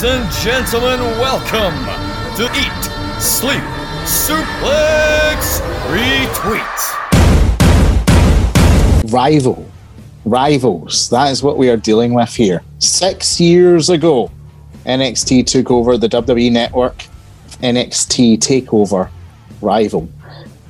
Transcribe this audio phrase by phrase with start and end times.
[0.00, 1.74] Ladies and gentlemen, welcome
[2.36, 2.84] to Eat,
[3.20, 3.60] Sleep,
[4.04, 5.58] Suplex,
[5.90, 6.78] Retweet.
[9.12, 9.66] Rival.
[10.24, 11.10] Rivals.
[11.10, 12.62] That is what we are dealing with here.
[12.78, 14.30] Six years ago,
[14.86, 17.04] NXT took over the WWE network.
[17.60, 19.10] NXT Takeover
[19.60, 20.08] Rival.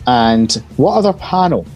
[0.07, 1.67] And what other panel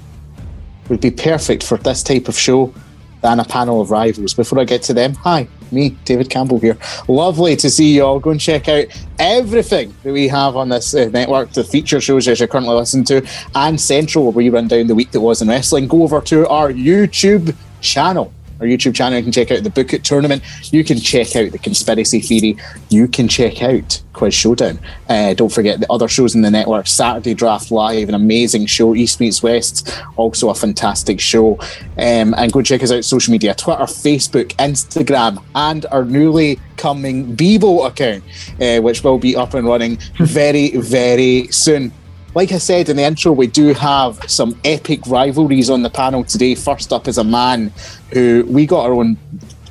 [0.89, 2.73] would be perfect for this type of show
[3.21, 4.33] than a panel of rivals?
[4.33, 6.77] Before I get to them, hi, me, David Campbell here.
[7.09, 8.21] Lovely to see you all.
[8.21, 8.87] Go and check out
[9.19, 13.05] everything that we have on this uh, network, the feature shows that you're currently listening
[13.05, 15.89] to, and Central, where we run down the week that was in wrestling.
[15.89, 19.19] Go over to our YouTube channel our YouTube channel.
[19.19, 20.43] You can check out the Book It tournament.
[20.73, 22.57] You can check out the Conspiracy Theory.
[22.89, 24.79] You can check out Quiz Showdown.
[25.09, 28.95] Uh, don't forget the other shows in the network Saturday Draft Live, an amazing show.
[28.95, 31.59] East Meets West, also a fantastic show.
[31.99, 37.37] Um, and go check us out social media Twitter, Facebook, Instagram, and our newly coming
[37.37, 38.23] Bebo account,
[38.61, 41.93] uh, which will be up and running very, very soon
[42.35, 46.25] like I said in the intro, we do have some epic rivalries on the panel
[46.25, 46.55] today.
[46.55, 47.73] First up is a man
[48.13, 49.19] who we got our own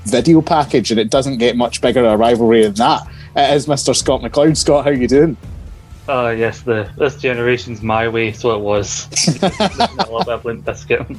[0.06, 3.08] video package, and it doesn't get much bigger a rivalry than that.
[3.36, 3.96] It is Mr.
[3.96, 4.58] Scott McLeod.
[4.58, 5.38] Scott, how you doing?
[6.08, 9.08] Uh, yes, the this generation's my way, so it was.
[9.42, 9.48] a
[10.00, 11.18] little bit of Limp Bizkit.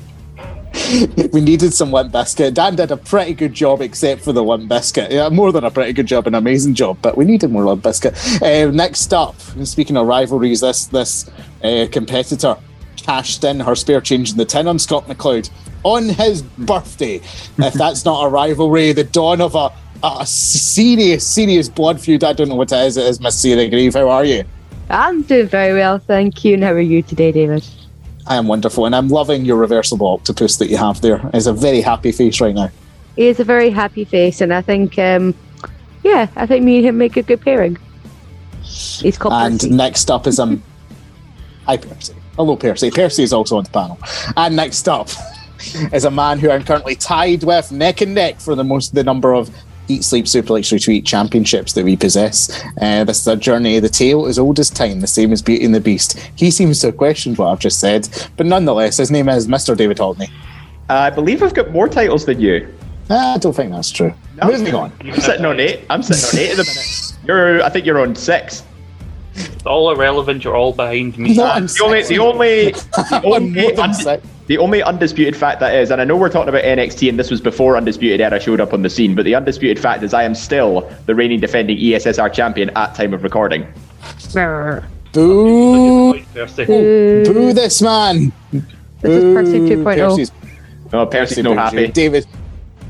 [1.32, 2.54] we needed some Limp Bizkit.
[2.54, 5.10] Dan did a pretty good job, except for the Limp Bizkit.
[5.10, 6.98] Yeah, more than a pretty good job, an amazing job.
[7.00, 8.42] But we needed more Limp Bizkit.
[8.42, 11.30] Uh, next up, speaking of rivalries, this this
[11.62, 12.56] uh, competitor
[12.96, 15.50] cashed in her spare change in the tin on Scott McLeod
[15.82, 17.16] on his birthday.
[17.58, 19.70] if that's not a rivalry, the dawn of a,
[20.04, 22.22] a serious, serious blood feud.
[22.22, 22.96] I don't know what it is.
[22.96, 23.94] It is Miss Sarah Grieve.
[23.94, 24.44] How are you?
[24.90, 26.54] I'm doing very well, thank you.
[26.54, 27.66] And how are you today, David?
[28.26, 31.20] I am wonderful, and I'm loving your reversible octopus that you have there.
[31.34, 32.70] It's a very happy face right now.
[33.16, 35.34] He is a very happy face, and I think, um,
[36.02, 37.76] yeah, I think me and him make a good pairing.
[38.62, 39.70] He's called And Percy.
[39.70, 40.62] next up is um,
[41.66, 42.14] hi Percy.
[42.36, 42.90] Hello Percy.
[42.90, 43.98] Percy is also on the panel.
[44.36, 45.08] And next up
[45.92, 49.04] is a man who I'm currently tied with neck and neck for the most the
[49.04, 49.50] number of
[49.92, 52.64] Eat Sleep Suplex Retweet championships that we possess.
[52.80, 53.78] Uh, this is a journey.
[53.78, 56.18] The tale is old as time, the same as Beauty and the Beast.
[56.36, 59.76] He seems to have questioned what I've just said, but nonetheless, his name is Mr.
[59.76, 60.30] David Holdney.
[60.88, 62.66] Uh, I believe I've got more titles than you.
[63.10, 64.14] I don't think that's true.
[64.42, 64.92] Moving on.
[65.00, 65.84] I'm sitting on eight.
[65.90, 67.12] I'm sitting on eight at the minute.
[67.26, 68.62] You're, I think you're on six.
[69.34, 70.44] It's all irrelevant.
[70.44, 71.34] You're all behind me.
[71.34, 74.26] Not on The only, the only, the only, more than undi- six.
[74.46, 77.30] the only undisputed fact that is, and I know we're talking about NXT, and this
[77.30, 80.24] was before Undisputed Era showed up on the scene, but the undisputed fact is, I
[80.24, 83.66] am still the reigning defending ESSR champion at time of recording.
[84.18, 84.84] Sir.
[85.12, 86.20] Boo!
[86.34, 86.64] Percy.
[86.64, 87.24] Boo.
[87.24, 88.32] Boo this man!
[88.50, 89.84] This is Percy Boo.
[89.84, 89.84] 2.0.
[89.84, 90.32] Percy's-
[90.94, 91.88] Oh, Percy's no Percy happy.
[91.92, 92.26] David,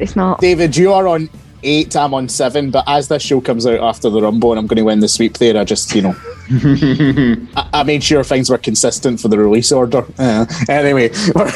[0.00, 0.40] It's not.
[0.40, 1.30] David, you are on
[1.62, 1.94] eight.
[1.96, 2.72] I'm on seven.
[2.72, 5.06] But as this show comes out after the Rumble, and I'm going to win the
[5.08, 6.16] sweep there, I just, you know,
[7.56, 10.04] I, I made sure things were consistent for the release order.
[10.18, 11.52] Uh, anyway, we're,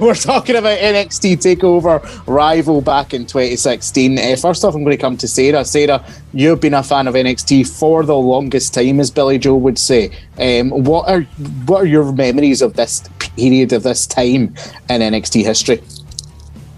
[0.00, 4.18] we're talking about NXT Takeover Rival back in 2016.
[4.18, 5.64] Uh, first off, I'm going to come to Sarah.
[5.64, 9.78] Sarah, you've been a fan of NXT for the longest time, as Billy Joel would
[9.78, 10.10] say.
[10.38, 11.22] Um, what are
[11.66, 14.54] what are your memories of this period of this time
[14.90, 15.82] in NXT history?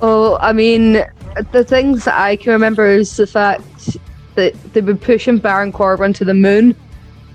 [0.00, 1.04] Oh, I mean,
[1.50, 3.64] the things that I can remember is the fact
[4.36, 6.76] that they were pushing Baron Corbin to the moon,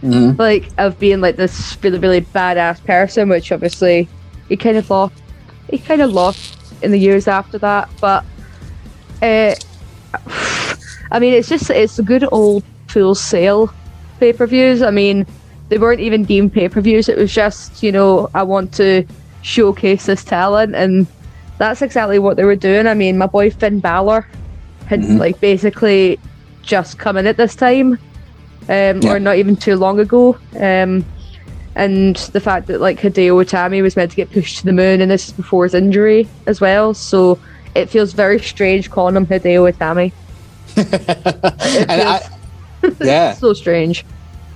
[0.04, 0.40] Mhm.
[0.40, 4.08] like of being like this really, really badass person, which obviously
[4.48, 5.14] he kind of lost.
[5.70, 8.24] He kind of lost in the years after that, but
[9.22, 9.54] uh,
[11.12, 13.72] I mean, it's just it's a good old Full Sail
[14.20, 14.82] pay per views.
[14.82, 15.26] I mean,
[15.70, 17.10] they weren't even deemed pay per views.
[17.10, 19.06] It was just you know I want to
[19.42, 21.08] showcase this talent and
[21.58, 22.88] that's exactly what they were doing.
[22.88, 24.26] I mean, my boy Finn Balor
[24.86, 25.20] had Mhm.
[25.20, 26.18] like basically
[26.62, 27.98] just come in at this time,
[28.70, 29.14] um, Yeah.
[29.14, 30.38] or not even too long ago.
[30.58, 31.04] Um,
[31.76, 35.02] and the fact that like Hideo Itami was meant to get pushed to the moon,
[35.02, 36.94] and this is before his injury as well.
[36.94, 37.38] So
[37.76, 40.12] it feels very strange calling him Hideo Itami.
[40.78, 42.30] It And I-
[43.02, 43.34] yeah.
[43.34, 44.06] so strange.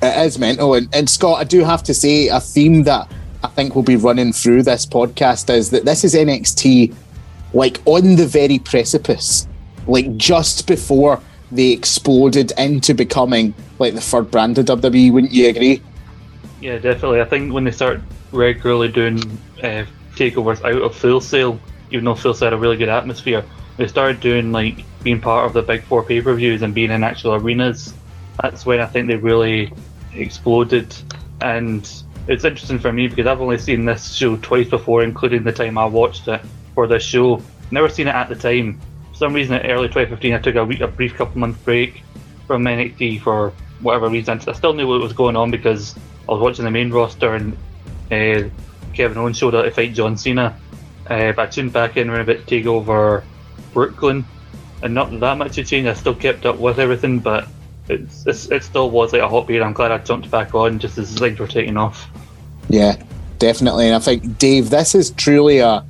[0.02, 0.74] It is mental.
[0.74, 3.10] And, and Scott, I do have to say a theme that
[3.44, 6.94] I think will be running through this podcast is that this is NXT
[7.54, 9.48] like on the very precipice,
[9.88, 11.22] like just before
[11.56, 15.12] they exploded into becoming like the third brand of WWE.
[15.12, 15.82] Wouldn't you agree?
[16.62, 17.22] Yeah, definitely.
[17.22, 18.02] I think when they start
[18.32, 19.20] regularly doing
[19.62, 19.86] uh,
[20.16, 21.60] takeovers out of Full Sail,
[21.92, 23.44] even though Full Sail had a really good atmosphere,
[23.78, 26.92] they started doing like being part of the big four pay per views and being
[26.92, 27.94] in actual arenas.
[28.42, 29.72] That's when I think they really
[30.14, 30.96] exploded.
[31.42, 31.82] And
[32.28, 35.78] it's interesting for me because I've only seen this show twice before, including the time
[35.78, 36.42] I watched it
[36.74, 37.42] for this show.
[37.72, 38.80] Never seen it at the time.
[39.24, 42.04] Some reason, in early 2015, I took a, week, a brief couple month break
[42.46, 44.42] from NXT for whatever reason.
[44.46, 45.96] I still knew what was going on because
[46.28, 47.54] I was watching the main roster and
[48.12, 48.50] uh,
[48.94, 50.60] Kevin Owens showed up to fight John Cena.
[51.10, 53.24] Uh, but I tuned back in when a bit take over
[53.72, 54.26] Brooklyn,
[54.82, 55.88] and not that much had changed.
[55.88, 57.48] I still kept up with everything, but
[57.88, 59.62] it's, it's, it still was like a hot beat.
[59.62, 62.10] I'm glad I jumped back on just as things were taking off.
[62.68, 63.02] Yeah,
[63.40, 63.86] definitely.
[63.86, 65.86] And I think Dave, this is truly a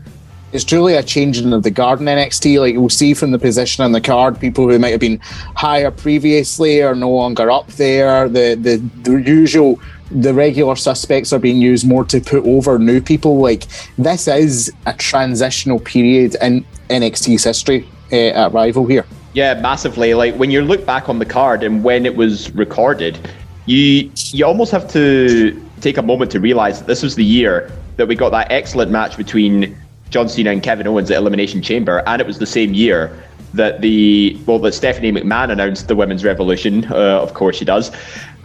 [0.54, 2.60] it's truly a changing of the guard in NXT.
[2.60, 5.20] Like we'll see from the position on the card, people who might have been
[5.56, 8.30] higher previously are no longer up there.
[8.30, 9.80] The the, the usual
[10.12, 13.40] the regular suspects are being used more to put over new people.
[13.40, 13.66] Like
[13.98, 19.06] this is a transitional period in NXT's history uh, at Rival here.
[19.34, 20.14] Yeah, massively.
[20.14, 23.18] Like when you look back on the card and when it was recorded,
[23.66, 27.72] you you almost have to take a moment to realize that this was the year
[27.98, 29.76] that we got that excellent match between
[30.14, 33.20] John Cena and Kevin Owens at Elimination Chamber, and it was the same year
[33.56, 36.86] that the well that Stephanie McMahon announced the Women's Revolution.
[36.86, 37.92] Uh, of course, she does.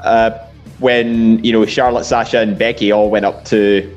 [0.03, 0.31] Uh,
[0.79, 3.95] when you know Charlotte, Sasha, and Becky all went up to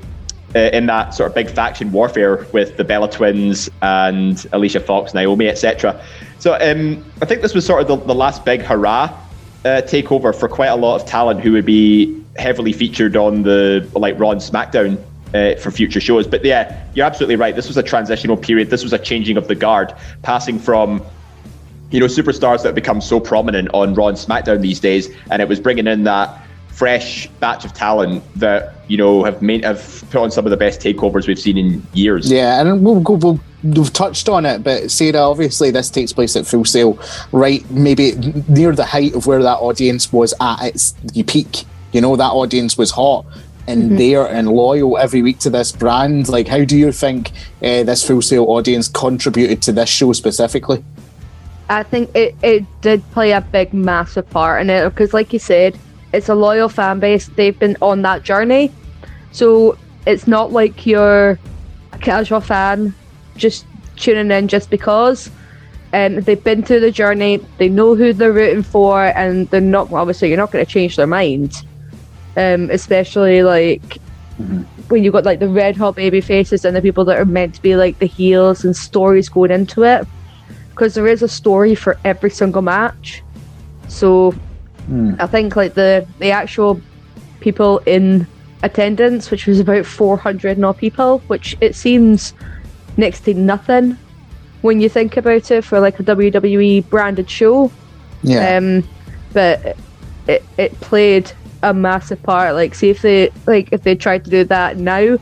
[0.53, 5.13] uh, in that sort of big faction warfare with the Bella Twins and Alicia Fox,
[5.13, 6.03] Naomi, etc.
[6.39, 9.17] So um, I think this was sort of the, the last big hurrah
[9.63, 13.89] uh, takeover for quite a lot of talent who would be heavily featured on the
[13.95, 15.01] like Raw and SmackDown
[15.33, 16.27] uh, for future shows.
[16.27, 17.55] But yeah, you're absolutely right.
[17.55, 18.69] This was a transitional period.
[18.69, 21.03] This was a changing of the guard, passing from
[21.91, 25.47] you know superstars that become so prominent on Raw and SmackDown these days, and it
[25.47, 30.21] was bringing in that fresh batch of talent that you know have made have put
[30.21, 32.31] on some of the best takeovers we've seen in years.
[32.31, 33.13] Yeah, and we'll go.
[33.13, 36.97] We'll, we've touched on it, but Sarah, obviously, this takes place at Full Sail,
[37.31, 37.69] right?
[37.69, 38.13] Maybe
[38.47, 40.95] near the height of where that audience was at its
[41.27, 41.65] peak.
[41.91, 43.25] You know, that audience was hot
[43.71, 43.95] and mm-hmm.
[43.95, 46.27] there and loyal every week to this brand.
[46.27, 47.31] Like, how do you think
[47.61, 50.83] uh, this Full Sail audience contributed to this show specifically?
[51.69, 55.39] I think it, it did play a big, massive part in it because, like you
[55.39, 55.79] said,
[56.11, 57.27] it's a loyal fan base.
[57.27, 58.71] They've been on that journey.
[59.31, 61.39] So it's not like you're
[61.93, 62.93] a casual fan
[63.37, 63.65] just
[63.95, 65.31] tuning in just because.
[65.93, 69.91] Um, they've been through the journey, they know who they're rooting for, and they're not
[69.91, 71.65] obviously you're not going to change their mind
[72.37, 73.97] um, especially like
[74.39, 74.61] mm-hmm.
[74.89, 77.55] when you've got like the red hot baby faces and the people that are meant
[77.55, 80.07] to be like the heels and stories going into it
[80.69, 83.23] because there is a story for every single match
[83.87, 84.33] so
[84.89, 85.19] mm.
[85.19, 86.81] i think like the the actual
[87.39, 88.25] people in
[88.63, 92.33] attendance which was about 400 no people which it seems
[92.97, 93.97] next to nothing
[94.61, 97.71] when you think about it for like a wwe branded show
[98.23, 98.87] yeah um
[99.33, 99.75] but
[100.27, 101.31] it, it played
[101.63, 102.55] a massive part.
[102.55, 105.17] Like, see if they like if they tried to do that now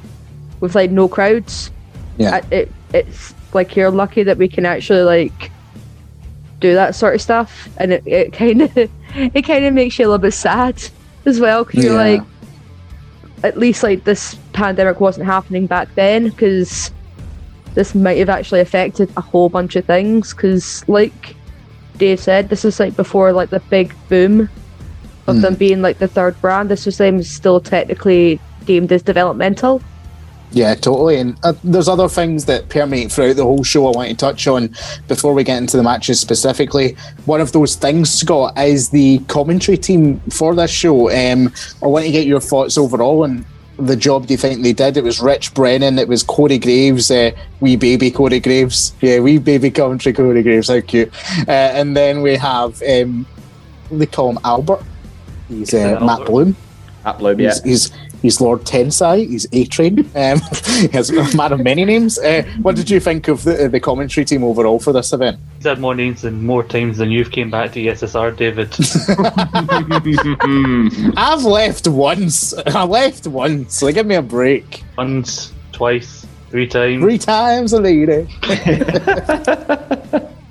[0.60, 1.72] with like no crowds.
[2.18, 5.52] Yeah, it it's like you're lucky that we can actually like
[6.60, 10.06] do that sort of stuff, and it, it kind of it kind of makes you
[10.06, 10.82] a little bit sad
[11.26, 11.92] as well because yeah.
[11.92, 12.22] you're like,
[13.44, 16.92] at least like this pandemic wasn't happening back then because
[17.76, 21.36] this might have actually affected a whole bunch of things because like
[21.98, 24.50] Dave said, this is like before like the big boom
[25.30, 25.42] of mm.
[25.42, 26.70] them being like the third brand.
[26.70, 29.82] This was them still technically deemed as developmental.
[30.52, 31.18] Yeah, totally.
[31.18, 34.48] And uh, there's other things that permeate throughout the whole show I want to touch
[34.48, 34.74] on
[35.08, 36.98] before we get into the matches specifically.
[37.26, 41.12] One of those things, Scott, is the commentary team for this show.
[41.12, 43.46] Um, I want to get your thoughts overall on
[43.80, 44.98] the job do you think they did?
[44.98, 48.94] It was Rich Brennan, it was Corey Graves, uh, wee baby Corey Graves.
[49.02, 51.14] Yeah, wee baby commentary Corey Graves, how cute.
[51.48, 53.26] Uh, and then we have, um,
[53.92, 54.84] they call him Albert.
[55.50, 56.56] He's uh, Matt Bloom.
[57.04, 57.50] Matt Bloom, yeah.
[57.50, 57.92] He's, he's,
[58.22, 59.28] he's Lord Tensai.
[59.28, 60.10] He's A Train.
[60.16, 60.40] Um,
[60.92, 62.20] he's a man of many names.
[62.20, 65.40] Uh, what did you think of the, the commentary team overall for this event?
[65.56, 68.70] He's had more names and more times than you've came back to SSR, David.
[71.18, 72.54] I've left once.
[72.54, 73.76] I left once.
[73.76, 74.84] So give me a break.
[74.98, 77.02] Once, twice, three times.
[77.02, 78.28] Three times a lady.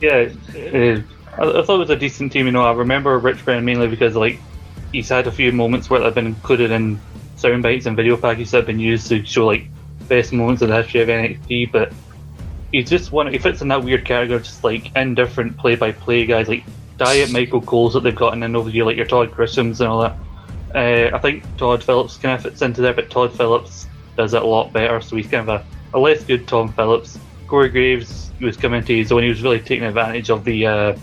[0.01, 0.31] yeah.
[0.55, 1.03] Uh,
[1.39, 2.47] I, I thought it was a decent team.
[2.47, 4.41] You know, I remember Rich Brennan mainly because like
[4.93, 7.01] he's had a few moments where they've been included in
[7.37, 9.67] sound bites and video packages that have been used to show like
[10.09, 11.93] best moments in the history of NXT, but
[12.73, 13.33] he's just one.
[13.33, 16.65] He fits in that weird category, just like indifferent play-by-play guys, like
[16.97, 19.89] Diet Michael Cole's that they've gotten in over the year, like your Todd Grishams and
[19.89, 20.17] all that.
[20.75, 24.43] Uh, I think Todd Phillips kind of fits into there, but Todd Phillips does it
[24.43, 27.19] a lot better, so he's kind of a, a less good Tom Phillips.
[27.47, 29.23] Corey Graves was coming to his own.
[29.23, 30.97] He was really taking advantage of the uh,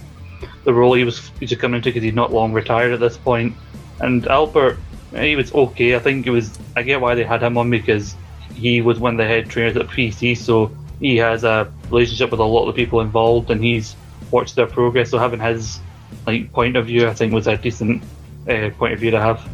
[0.63, 3.55] the role he was, was coming into because he's not long retired at this point.
[3.99, 4.77] And Albert,
[5.15, 5.95] he was okay.
[5.95, 6.57] I think it was.
[6.75, 8.15] I get why they had him on because
[8.53, 12.39] he was one of the head trainers at PC, so he has a relationship with
[12.39, 13.95] a lot of the people involved, and he's
[14.31, 15.09] watched their progress.
[15.11, 15.79] So having his
[16.25, 18.03] like point of view, I think was a decent
[18.49, 19.47] uh, point of view to have.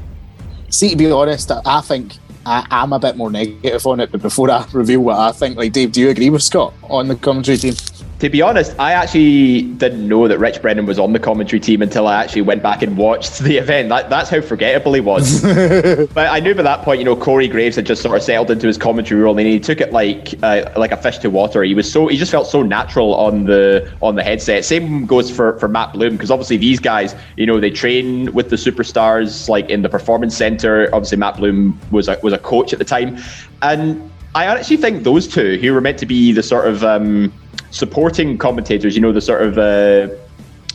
[0.70, 4.12] See, to be honest, I- think I, I'm a bit more negative on it.
[4.12, 7.08] But before I reveal what I think, like Dave, do you agree with Scott on
[7.08, 7.74] the commentary team?
[8.22, 11.82] To be honest, I actually didn't know that Rich Brennan was on the commentary team
[11.82, 13.90] until I actually went back and watched the event.
[13.90, 15.42] That, that's how forgettable he was.
[16.14, 18.52] but I knew by that point, you know, Corey Graves had just sort of settled
[18.52, 21.64] into his commentary role, and he took it like uh, like a fish to water.
[21.64, 24.66] He was so he just felt so natural on the on the headset.
[24.66, 28.52] Same goes for for Matt Bloom because obviously these guys, you know, they train with
[28.52, 30.94] the superstars like in the performance center.
[30.94, 33.18] Obviously, Matt Bloom was a, was a coach at the time,
[33.64, 37.34] and I actually think those two, who were meant to be the sort of um,
[37.72, 40.08] supporting commentators, you know, the sort of uh,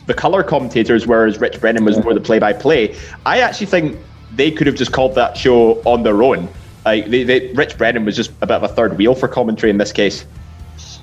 [0.07, 2.97] the color commentators, whereas Rich Brennan was more the play-by-play.
[3.25, 3.99] I actually think
[4.35, 6.49] they could have just called that show on their own.
[6.85, 9.71] Like they, they, Rich Brennan was just a bit of a third wheel for commentary
[9.71, 10.27] in this case.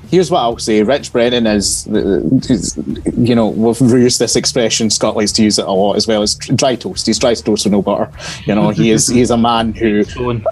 [0.09, 2.77] Here's what I'll say: Rich Brennan is, is-
[3.17, 4.91] you know, we've used this expression.
[4.91, 6.21] Scott likes to use it a lot as well.
[6.21, 7.07] As dry toast.
[7.07, 8.11] He's dry toast with no butter.
[8.45, 9.07] You know, he is.
[9.07, 10.45] He is a man who So, and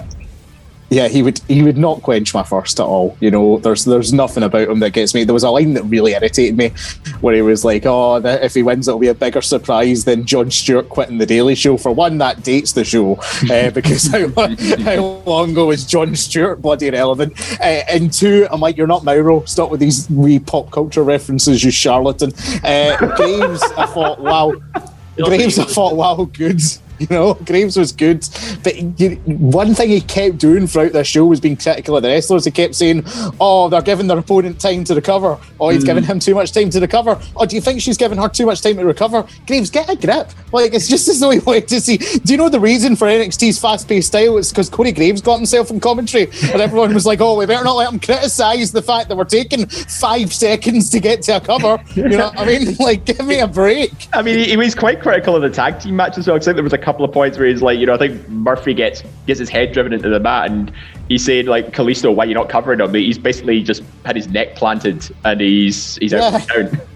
[0.91, 3.15] yeah, he would he would not quench my thirst at all.
[3.21, 5.23] You know, there's there's nothing about him that gets me.
[5.23, 6.73] There was a line that really irritated me,
[7.21, 10.25] where he was like, "Oh, that if he wins, it'll be a bigger surprise than
[10.25, 13.15] Jon Stewart quitting the Daily Show." For one, that dates the show
[13.49, 17.39] uh, because how, long- how long ago was Jon Stewart bloody relevant?
[17.61, 19.45] Uh, and two, I'm like, "You're not Mauro.
[19.45, 22.33] Stop with these wee pop culture references, you charlatan."
[22.65, 24.51] Uh, Graves, I thought, wow.
[25.15, 26.59] Graves, I thought, wow, good.
[27.11, 28.27] You know, Graves was good.
[28.63, 32.09] But you, one thing he kept doing throughout this show was being critical of the
[32.09, 32.45] wrestlers.
[32.45, 33.03] He kept saying,
[33.39, 35.39] oh, they're giving their opponent time to recover.
[35.59, 35.87] Oh, he's hmm.
[35.87, 37.19] giving him too much time to recover.
[37.35, 39.25] Oh, do you think she's giving her too much time to recover?
[39.47, 40.29] Graves, get a grip.
[40.51, 41.97] Like, it's just as though he wanted to see.
[41.97, 44.37] Do you know the reason for NXT's fast paced style?
[44.37, 46.25] It's because Corey Graves got himself in commentary.
[46.51, 49.23] And everyone was like, oh, we better not let him criticise the fact that we're
[49.23, 51.83] taking five seconds to get to a cover.
[51.95, 52.77] You know what I mean?
[52.81, 54.07] Like, give me a break.
[54.11, 56.35] I mean, he, he was quite critical of the tag team match as well.
[56.35, 57.97] Because I think there was a couple of points where he's like, you know, I
[57.97, 60.71] think Murphy gets gets his head driven into the mat, and
[61.07, 62.93] he said like, Kalisto, why are you not covering him?
[62.93, 66.63] He's basically just had his neck planted, and he's he's out Yeah.
[66.63, 66.81] down.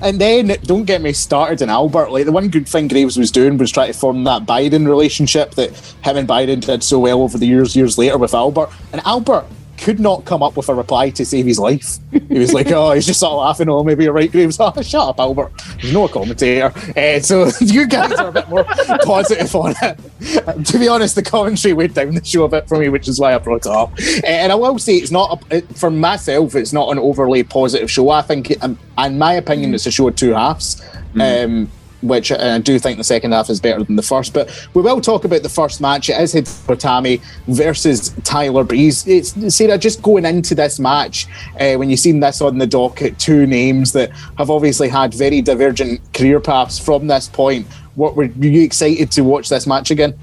[0.00, 2.12] And then don't get me started in Albert.
[2.12, 5.56] Like the one good thing Graves was doing was trying to form that Byron relationship
[5.56, 8.70] that him and Byron did so well over the years, years later with Albert.
[8.92, 9.44] And Albert
[9.78, 11.98] could not come up with a reply to save his life.
[12.28, 13.68] He was like, "Oh, he's just sort of laughing.
[13.68, 14.58] Oh, maybe you're right, Graves.
[14.68, 15.52] Oh, shut up, Albert.
[15.80, 18.64] There's no commentator." Uh, so you guys are a bit more
[19.04, 20.66] positive on it.
[20.66, 23.20] to be honest, the commentary went down the show a bit for me, which is
[23.20, 23.92] why I brought it up.
[23.92, 26.54] Uh, and I will say, it's not a, it, for myself.
[26.54, 28.10] It's not an overly positive show.
[28.10, 30.82] I think, it, um, in my opinion, it's a show of two halves.
[31.20, 31.70] Um,
[32.02, 34.32] which I do think the second half is better than the first.
[34.32, 36.08] But we will talk about the first match.
[36.08, 39.06] It is Hideo versus Tyler Breeze.
[39.06, 41.26] It's Sarah just going into this match
[41.60, 45.42] uh, when you've seen this on the docket, two names that have obviously had very
[45.42, 47.66] divergent career paths from this point.
[47.94, 50.16] What were you excited to watch this match again?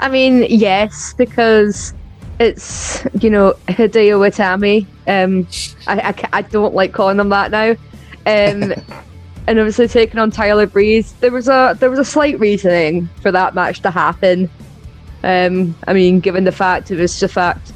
[0.00, 1.92] I mean, yes, because
[2.38, 4.86] it's you know Hideo Itami.
[5.06, 5.46] Um,
[5.86, 7.76] I, I, I don't like calling him that now.
[8.26, 8.74] Um,
[9.48, 11.12] and obviously taking on Tyler Breeze.
[11.20, 14.50] There was a there was a slight reasoning for that match to happen.
[15.24, 17.72] Um, I mean, given the fact it was the fact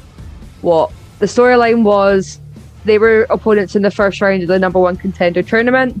[0.61, 2.39] what the storyline was,
[2.85, 5.99] they were opponents in the first round of the number one contender tournament.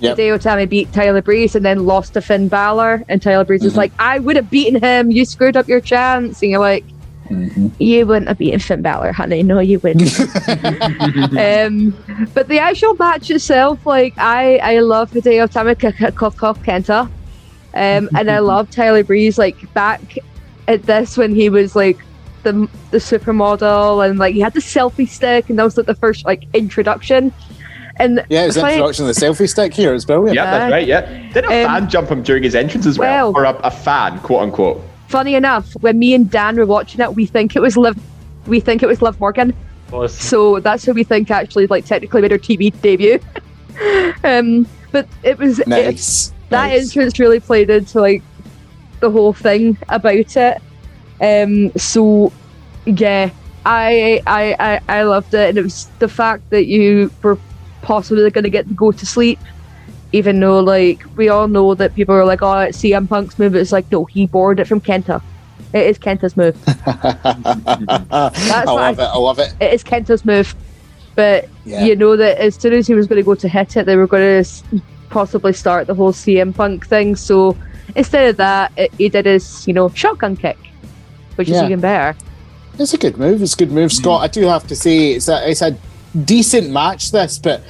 [0.00, 0.18] Yep.
[0.18, 3.04] Hideo Itami beat Tyler Breeze and then lost to Finn Balor.
[3.08, 5.10] And Tyler Breeze is like, I would have beaten him.
[5.10, 6.42] You screwed up your chance.
[6.42, 6.84] And you're like,
[7.78, 9.42] you wouldn't have beaten Finn Balor, honey.
[9.42, 10.02] No, you wouldn't.
[11.38, 11.96] um,
[12.34, 16.10] but the actual match itself, like, I, I love the day of K- K- K-
[16.12, 17.10] Kenta.
[17.76, 20.16] Um, and I love Tyler Breeze, like, back
[20.68, 21.98] at this when he was, like,
[22.42, 25.94] the, the supermodel and, like, he had the selfie stick and that was, like, the
[25.94, 27.32] first, like, introduction.
[27.96, 29.94] And Yeah, it's the the introduction of the selfie stick here.
[29.94, 30.34] It's brilliant.
[30.34, 30.86] Yeah, that's Uh, right.
[30.86, 31.00] Yeah,
[31.32, 33.70] did a um, fan jump him during his entrance as well, well- or a, a
[33.70, 34.82] fan, quote unquote?
[35.08, 37.98] Funny enough, when me and Dan were watching it, we think it was Liv,
[38.46, 39.54] we think it was Liv Morgan.
[39.90, 43.18] was So that's who we think actually like technically made her TV debut.
[44.24, 46.32] um, but it was it- Nice.
[46.50, 46.82] that nice.
[46.82, 48.22] entrance really played into like
[49.00, 50.62] the whole thing about it.
[51.20, 52.32] Um, so
[52.86, 53.30] yeah,
[53.64, 57.38] I I I, I loved it, and it was the fact that you were
[57.82, 59.38] possibly going to get to go to sleep.
[60.14, 63.54] Even though, like, we all know that people are like, "Oh, it's CM Punk's move."
[63.56, 65.20] It's like, no, he borrowed it from Kenta.
[65.72, 66.56] It is Kenta's move.
[66.86, 68.98] I love I- it.
[69.00, 69.54] I love it.
[69.60, 70.54] It is Kenta's move.
[71.16, 71.84] But Yeah.
[71.84, 73.96] you know that as soon as he was going to go to hit it, they
[73.96, 77.14] were going to possibly start the whole CM Punk thing.
[77.16, 77.56] So
[77.94, 80.58] instead of that, it, he did his, you know, shotgun kick,
[81.36, 81.56] which Yeah.
[81.58, 82.16] is even better.
[82.78, 83.42] It's a good move.
[83.42, 84.20] It's a good move, Scott.
[84.20, 84.24] Mm.
[84.24, 85.76] I do have to say it's a it's a
[86.24, 87.12] decent match.
[87.12, 87.62] This, but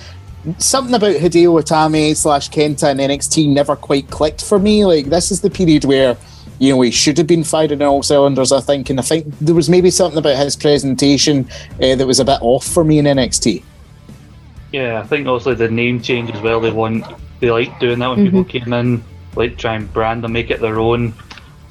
[0.58, 4.84] something about Hideo Itami slash Kenta and NXT never quite clicked for me.
[4.84, 6.16] Like this is the period where
[6.58, 8.52] you know he should have been firing on all cylinders.
[8.52, 11.48] I think, and I think there was maybe something about his presentation
[11.82, 13.62] uh, that was a bit off for me in NXT.
[14.72, 16.60] Yeah, I think also the name change as well.
[16.60, 17.04] They want
[17.40, 18.24] they like doing that when Mhm.
[18.24, 19.04] people came in,
[19.36, 21.14] like try and brand and make it their own.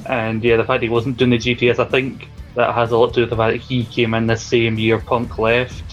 [0.06, 3.08] And yeah, the fact he wasn't doing the GTS, I think that has a lot
[3.10, 5.93] to do with the fact that he came in the same year Punk left.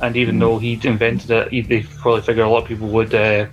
[0.00, 3.14] And even though he invented it, he, they probably figured a lot of people would
[3.14, 3.46] uh,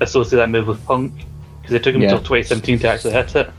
[0.00, 1.12] associate that move with Punk
[1.60, 2.10] because it took him Yeah.
[2.10, 3.50] until 2017 to actually hit it.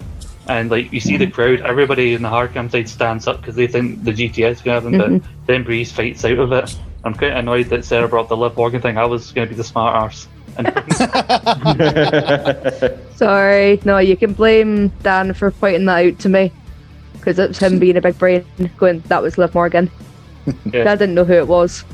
[0.48, 3.68] And like you see the crowd, everybody in the hardcam side stands up because they
[3.68, 6.78] think the GTS is going to happen, but then Breeze fights out of it.
[7.04, 8.98] I'm quite annoyed that Sarah brought the Liv Morgan thing.
[8.98, 10.28] I was going to be the smart arse.
[13.16, 16.52] Sorry, no, you can blame Dan for pointing that out to me
[17.14, 18.46] because it was him being a big brain,
[18.78, 19.90] going, "That was Liv Morgan."
[20.72, 20.84] Yeah.
[20.84, 21.84] Dad didn't know who it was.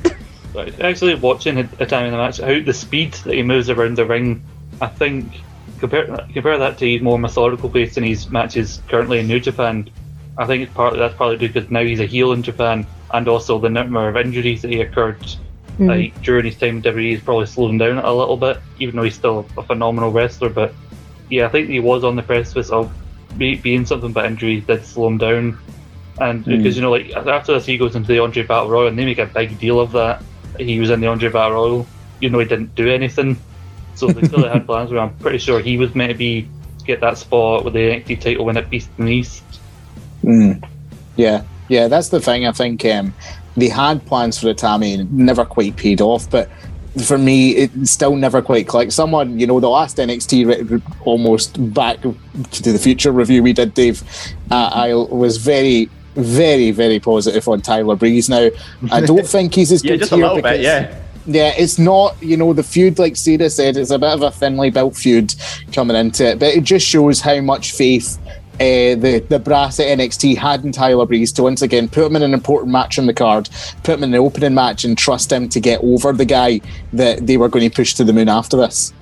[0.54, 3.70] But actually, watching a a time in the match, how the speed that he moves
[3.70, 4.44] around the ring,
[4.82, 5.32] I think
[5.80, 9.90] compare compare that to his more methodical pace in his matches currently in New Japan.
[10.38, 13.28] I think it's partly that's partly due because now he's a heel in Japan, and
[13.28, 15.18] also the number of injuries that he occurred
[15.78, 15.88] Hmm.
[15.88, 18.96] like during his time in WWE is probably slowed him down a little bit, even
[18.96, 20.50] though he's still a phenomenal wrestler.
[20.50, 20.74] But
[21.30, 22.92] yeah, I think he was on the precipice of
[23.38, 25.58] be, being something, but injuries did slow him down.
[26.20, 29.00] And because you know, like after this, he goes into the Andre Battle Royal, and
[29.00, 30.22] they make a big deal of that.
[30.68, 31.86] He was in the Andre Royal,
[32.22, 33.38] even though he didn't do anything.
[33.96, 36.48] So they clearly had plans where I'm pretty sure he was meant to be
[36.86, 39.44] get that spot with the NXT title when it Beast in the East.
[40.24, 40.68] Mm.
[41.16, 42.46] Yeah, yeah, that's the thing.
[42.46, 43.14] I think um,
[43.56, 46.50] they had plans for Itami and never quite paid off, but
[47.06, 48.92] for me, it still never quite clicked.
[48.92, 54.04] Someone, you know, the last NXT almost back to the future review we did, Dave,
[54.50, 58.30] uh, I was very, very, very positive on Tyler Breeze.
[58.30, 58.50] Now,
[58.92, 60.62] I don't think he's as yeah, good just a here little bit.
[60.62, 61.00] Yeah.
[61.26, 64.32] yeah, it's not, you know, the feud, like Sarah said, it's a bit of a
[64.32, 65.34] thinly built feud
[65.74, 68.20] coming into it, but it just shows how much faith
[68.62, 72.16] uh, the, the brass at NXT had in Tyler Breeze to once again put him
[72.16, 73.50] in an important match on the card,
[73.84, 76.62] put him in an opening match, and trust him to get over the guy
[76.94, 78.94] that they were going to push to the moon after this.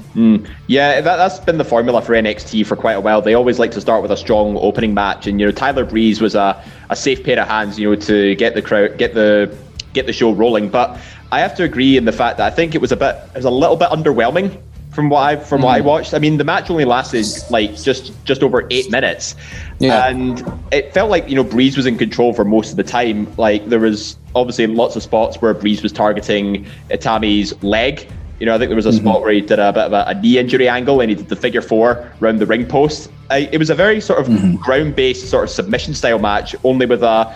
[0.68, 3.22] Yeah, that, that's been the formula for NXT for quite a while.
[3.22, 6.22] They always like to start with a strong opening match, and you know Tyler Breeze
[6.22, 9.56] was a, a safe pair of hands, you know, to get the crowd, get the
[9.94, 10.70] get the show rolling.
[10.70, 11.00] But
[11.32, 13.36] I have to agree in the fact that I think it was a bit, it
[13.36, 14.58] was a little bit underwhelming
[15.00, 15.86] from what I from what I mm.
[15.86, 16.14] watched.
[16.14, 19.34] I mean, the match only lasted like just just over eight minutes,
[19.80, 20.10] Yeah.
[20.10, 23.34] and it felt like you know Breeze was in control for most of the time.
[23.38, 28.10] Like there was obviously lots of spots where Breeze was targeting Itami's leg.
[28.42, 29.08] You know, I think there was a mm-hmm.
[29.08, 31.30] spot where he did a bit of a, a knee injury angle and he did
[31.30, 33.10] the figure four round the ring post.
[33.30, 34.56] I, it was a very sort of mm-hmm.
[34.56, 37.34] ground-based sort of submission style match, only with a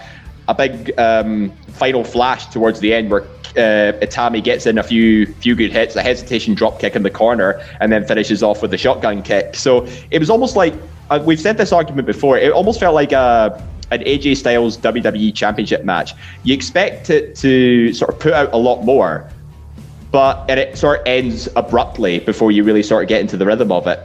[0.47, 3.23] a big um, final flash towards the end where
[3.55, 7.09] uh, Itami gets in a few few good hits, a hesitation drop kick in the
[7.09, 9.55] corner, and then finishes off with the shotgun kick.
[9.55, 10.73] So it was almost like
[11.09, 12.37] uh, we've said this argument before.
[12.37, 16.13] It almost felt like a an AJ Styles WWE Championship match.
[16.43, 19.29] You expect it to sort of put out a lot more,
[20.11, 23.45] but and it sort of ends abruptly before you really sort of get into the
[23.45, 23.99] rhythm of it.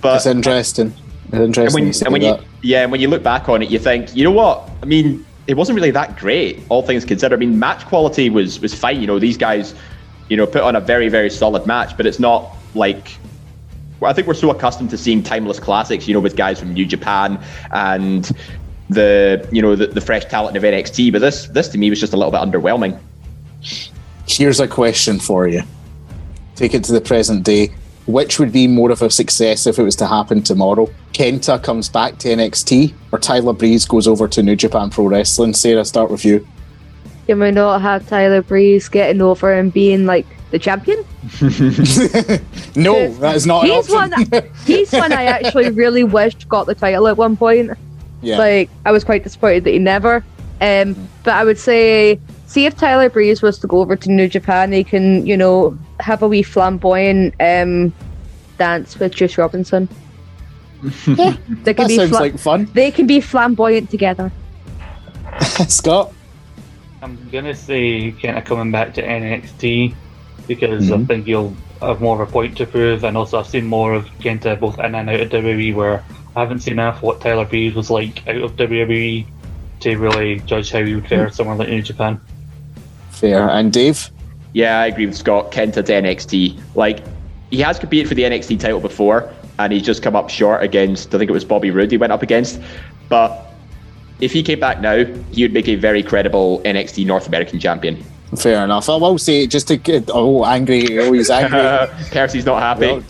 [0.00, 0.94] But It's interesting.
[1.26, 1.74] It's and interesting.
[1.74, 4.16] when, you and when you yeah, and when you look back on it, you think,
[4.16, 4.68] you know what?
[4.82, 7.34] I mean, it wasn't really that great, all things considered.
[7.34, 9.00] I mean, match quality was was fine.
[9.00, 9.74] You know, these guys,
[10.28, 13.16] you know, put on a very very solid match, but it's not like.
[14.02, 16.86] I think we're so accustomed to seeing timeless classics, you know, with guys from New
[16.86, 17.38] Japan
[17.70, 18.30] and
[18.88, 21.12] the you know the, the fresh talent of NXT.
[21.12, 22.98] But this this to me was just a little bit underwhelming.
[24.26, 25.62] Here's a question for you.
[26.54, 27.74] Take it to the present day.
[28.10, 30.88] Which would be more of a success if it was to happen tomorrow?
[31.12, 35.54] Kenta comes back to NXT or Tyler Breeze goes over to New Japan Pro Wrestling?
[35.54, 36.46] Sarah, start with you.
[37.26, 40.98] Can we not have Tyler Breeze getting over and being like the champion?
[42.74, 44.12] no, that is not an He's one.
[44.66, 47.70] He's one I actually really wished got the title at one point.
[48.22, 48.38] yeah.
[48.38, 50.24] Like I was quite disappointed that he never.
[50.60, 54.28] Um, but I would say, see if Tyler Breeze was to go over to New
[54.28, 57.92] Japan, they can, you know, have a wee flamboyant um
[58.58, 59.88] dance with Juice Robinson.
[61.06, 62.68] yeah, They can that be sounds fla- like fun.
[62.74, 64.32] they can be flamboyant together.
[65.68, 66.12] Scott?
[67.02, 69.94] I'm gonna say Kenta coming back to NXT
[70.46, 71.06] because I Mhm.
[71.06, 74.06] think you'll have more of a point to prove, and also I've seen more of
[74.20, 76.02] Kenta both in and out of WWE, where
[76.36, 79.26] I haven't seen enough what Tyler Breeze was like out of WWE
[79.80, 82.20] to really judge how he would fare somewhere like New Japan.
[83.10, 83.48] Fair.
[83.48, 84.10] And Dave?
[84.52, 85.52] Yeah, I agree with Scott.
[85.52, 86.60] Kenta to NXT.
[86.74, 87.04] Like,
[87.50, 91.14] he has competed for the NXT title before, and he's just come up short against,
[91.14, 92.60] I think it was Bobby Roode he went up against.
[93.08, 93.52] But
[94.20, 98.02] if he came back now, he would make a very credible NXT North American champion.
[98.36, 98.88] Fair enough.
[98.88, 101.60] I will say, just to get, oh, angry, oh, he's angry.
[102.10, 102.86] Percy's not happy.
[102.86, 103.02] Well,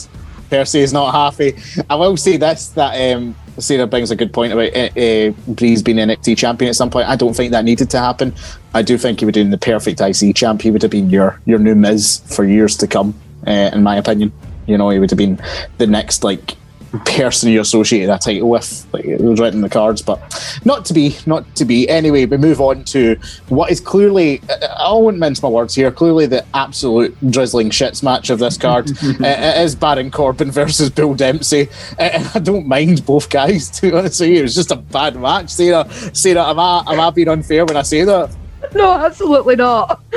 [0.49, 1.57] Percy is not happy.
[1.89, 5.99] I will say this that um, Sarah brings a good point about uh, Breeze being
[5.99, 7.09] an NXT champion at some point.
[7.09, 8.35] I don't think that needed to happen.
[8.75, 10.63] I do think he would have been the perfect IC champ.
[10.63, 13.15] He would have been your your new Miz for years to come,
[13.47, 14.33] uh, in my opinion.
[14.67, 15.41] You know, he would have been
[15.79, 16.57] the next like
[17.05, 18.87] person you associate that title with.
[18.93, 20.21] Like it was written in the cards, but
[20.65, 21.89] not to be, not to be.
[21.89, 23.17] Anyway, we move on to
[23.49, 28.31] what is clearly, I won't mince my words here, clearly the absolute drizzling shits match
[28.31, 28.91] of this card.
[29.03, 31.69] uh, it is Baron Corbin versus Bull Dempsey.
[31.99, 34.39] Uh, and I don't mind both guys, to be honest with you.
[34.41, 35.51] It was just a bad match.
[35.51, 38.35] Sarah, Sarah, am I, am I being unfair when I say that?
[38.75, 40.01] No, absolutely not.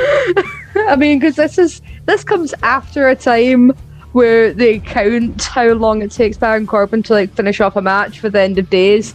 [0.75, 3.71] I mean, because this is this comes after a time
[4.13, 8.19] where they count how long it takes Baron Corbin to like finish off a match
[8.19, 9.13] for the end of days.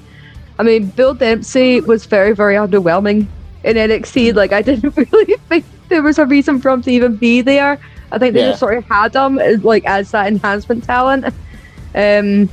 [0.59, 3.27] I mean, Bull Dempsey was very, very underwhelming
[3.65, 4.35] in NXT.
[4.35, 7.79] Like, I didn't really think there was a reason for him to even be there.
[8.11, 8.49] I think they Yeah.
[8.49, 11.27] just sort of had him like as that enhancement talent.
[11.95, 12.49] Um,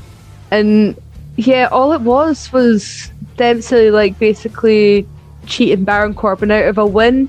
[0.51, 0.95] and
[1.37, 5.07] yeah, all it was was Dempsey like basically
[5.47, 7.27] cheating Baron Corbin out of a win.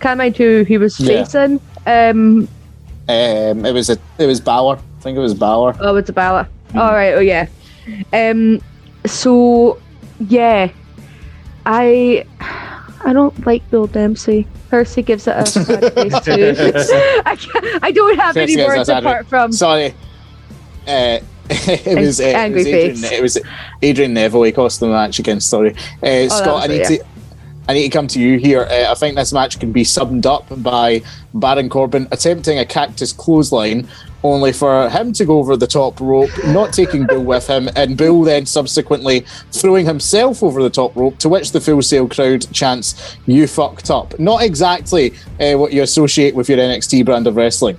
[0.00, 1.22] Can't mind who he was Yeah.
[1.24, 1.60] facing.
[1.86, 2.48] Um,
[3.08, 4.76] Um, it was a, it was Balor.
[4.76, 5.76] I think it was Balor.
[5.80, 6.48] Oh, it's a ballot.
[6.74, 7.12] All right.
[7.14, 7.46] Oh, yeah.
[8.12, 8.60] Um.
[9.04, 9.80] So,
[10.18, 10.70] yeah,
[11.64, 12.26] I
[13.04, 14.46] I don't like Bull Dempsey.
[14.68, 17.22] Percy gives it a bad face too.
[17.24, 19.94] I, can't, I don't have Percy any words apart from Sorry.
[20.86, 23.12] Uh, it was, uh, it Angry was Adrian, face.
[23.12, 23.38] it was
[23.82, 24.42] Adrian Neville.
[24.42, 25.48] He cost them the match against.
[25.48, 26.64] Sorry, uh, that Scott.
[26.64, 26.96] I need it, yeah.
[26.98, 27.04] to.
[27.68, 28.62] I need to come to you here.
[28.62, 31.02] Uh, I think this match can be summed up by
[31.34, 33.88] Baron Corbin attempting a cactus clothesline,
[34.22, 37.96] only for him to go over the top rope, not taking Bull with him, and
[37.96, 42.46] Bull then subsequently throwing himself over the top rope, to which the Full Sail crowd
[42.52, 44.18] chants, You fucked up.
[44.18, 47.78] Not exactly uh, what you associate with your NXT brand of wrestling.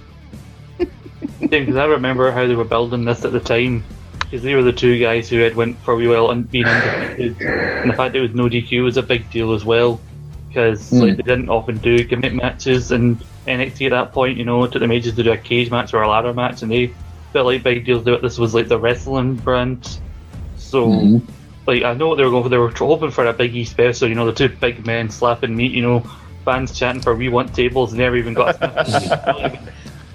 [1.39, 3.84] because I remember how they were building this at the time.
[4.29, 7.89] Because they were the two guys who had went for well and being undefeated, and
[7.89, 10.01] the fact it was no DQ was a big deal as well.
[10.47, 10.99] Because hmm.
[10.99, 14.37] like they didn't often do gimmick matches and NXT at that point.
[14.37, 16.61] You know, it took them ages to do a cage match or a ladder match,
[16.61, 16.93] and they
[17.31, 18.03] felt like big deals.
[18.03, 18.21] Do it.
[18.21, 19.99] This was like the wrestling brand,
[20.57, 21.17] so hmm.
[21.65, 22.49] like I know what they were going for.
[22.49, 24.09] They were hoping for a Big E special.
[24.09, 25.71] You know, the two big men slapping meat.
[25.71, 25.99] You know,
[26.43, 28.59] fans chanting for "We want tables," and never even got.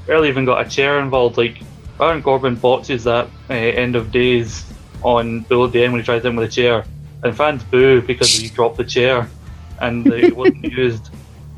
[0.06, 1.38] barely even got a chair involved.
[1.38, 1.62] Like
[1.98, 4.64] Baron Corbin botches that uh, end of days
[5.02, 6.84] on Bull at the end when he tries in with a chair,
[7.22, 9.28] and fans boo because he dropped the chair
[9.80, 11.10] and uh, it wasn't used.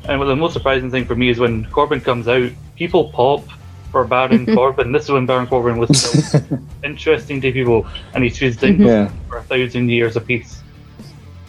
[0.07, 3.43] And what the most surprising thing for me is when Corbin comes out, people pop
[3.91, 4.91] for Baron Corbin.
[4.91, 9.11] This is when Baron Corbin was still interesting to people, and he's used in Yeah.
[9.29, 10.61] for a thousand years apiece.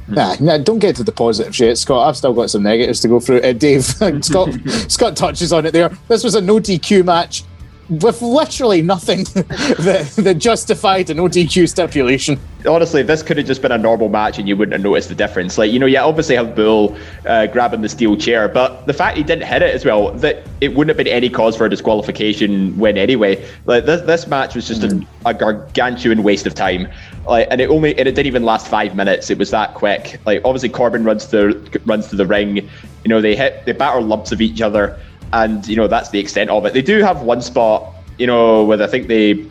[0.09, 2.09] Nah, nah, don't get to the positive shit, Scott.
[2.09, 3.41] I've still got some negatives to go through.
[3.41, 4.55] Uh, Dave, Scott,
[4.87, 5.89] Scott touches on it there.
[6.07, 7.43] This was a no DQ match
[7.89, 12.39] with literally nothing that, that justified an ODQ stipulation.
[12.67, 15.15] honestly, this could have just been a normal match and you wouldn't have noticed the
[15.15, 15.57] difference.
[15.57, 16.97] Like, you know, you obviously have Bull
[17.27, 20.45] uh, grabbing the steel chair, but the fact he didn't hit it as well, that
[20.61, 23.45] it wouldn't have been any cause for a disqualification win anyway.
[23.67, 26.89] Like this, this match was just a, a gargantuan waste of time.
[27.27, 29.31] Like, and it only and it didn't even last five minutes.
[29.31, 30.21] It was that quick.
[30.27, 32.57] Like, obviously, Corbin runs to runs to the ring.
[32.57, 34.99] You know, they hit they batter lumps of each other,
[35.33, 36.73] and you know that's the extent of it.
[36.75, 39.47] They do have one spot, you know, where I think they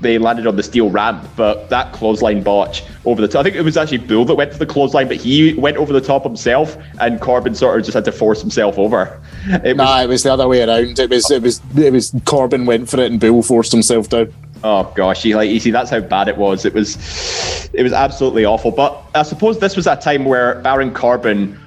[0.00, 3.40] they landed on the steel ramp, but that clothesline botch over the top.
[3.40, 5.92] I think it was actually Bull that went for the clothesline, but he went over
[5.92, 9.20] the top himself, and Corbin sort of just had to force himself over.
[9.48, 10.98] It was, Nah, it was the other way around.
[10.98, 14.32] It was it was it was Corbin went for it and Bull forced himself down.
[14.62, 16.64] oh gosh, you like you see that's how bad it was.
[16.64, 18.70] It was, it was absolutely awful.
[18.70, 21.58] But I suppose this was that time where Baron Corbin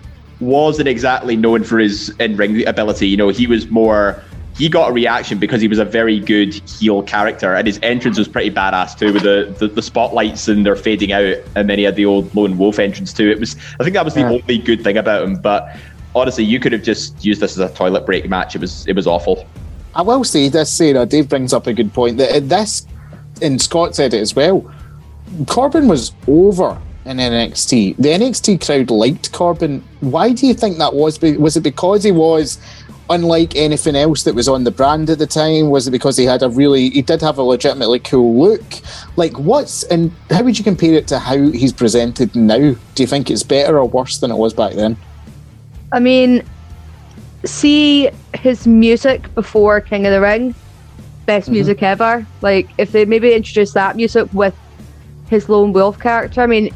[0.41, 3.07] wasn't exactly known for his in-ring ability.
[3.07, 4.21] You know, he was more.
[4.57, 8.17] He got a reaction because he was a very good heel character, and his entrance
[8.17, 11.77] was pretty badass too, with the, the, the spotlights and they're fading out, and then
[11.77, 13.29] he had the old lone wolf entrance too.
[13.31, 14.31] It was, I think that was the Yeah.
[14.31, 15.35] only good thing about him.
[15.37, 15.75] But
[16.13, 18.53] honestly, you could have just used this as a toilet break match.
[18.53, 19.47] It was, it was awful.
[19.95, 21.05] I will say this, Sarah.
[21.05, 22.85] Dave brings up a good point that in this,
[23.41, 24.69] and Scott said it as well.
[25.47, 27.97] Corbin was over in NXT.
[27.97, 29.83] The NXT crowd liked Corbin.
[30.01, 31.19] Why do you think that was?
[31.21, 32.59] Was it because he was
[33.11, 35.69] unlike anything else that was on the brand at the time?
[35.69, 38.63] Was it because he had a really, he did have a legitimately cool look?
[39.17, 42.57] Like, what's, and how would you compare it to how he's presented now?
[42.95, 44.97] Do you think it's better or worse than it was back then?
[45.91, 46.43] I mean,
[47.43, 50.55] see his music before King of the Ring,
[51.25, 51.53] best mm-hmm.
[51.53, 52.25] music ever.
[52.41, 54.55] Like, if they maybe introduced that music with
[55.31, 56.69] his lone wolf character, I mean,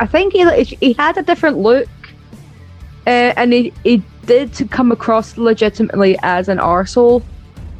[0.00, 0.42] I- think he
[0.80, 1.88] he had a different look,
[3.06, 7.22] uh, and he, he did come across legitimately as an arsehole,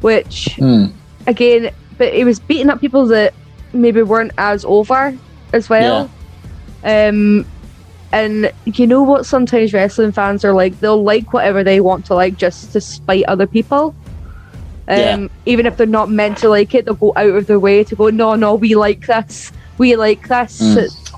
[0.01, 0.91] which Mm.
[1.27, 3.33] again, but he was beating up people that
[3.73, 5.13] maybe weren't as over
[5.51, 6.09] as well.
[6.83, 7.45] Um,
[8.11, 9.25] and you know what?
[9.25, 13.25] Sometimes wrestling fans are like, they'll like whatever they want to like just to spite
[13.27, 13.95] other people.
[14.87, 15.27] Um, Yeah.
[15.45, 17.95] Even if they're not meant to like it, they'll go out of their way to
[17.95, 19.51] go, no, no, we like this.
[19.79, 20.61] We like this.
[20.61, 20.77] Mm.
[20.77, 21.11] It's,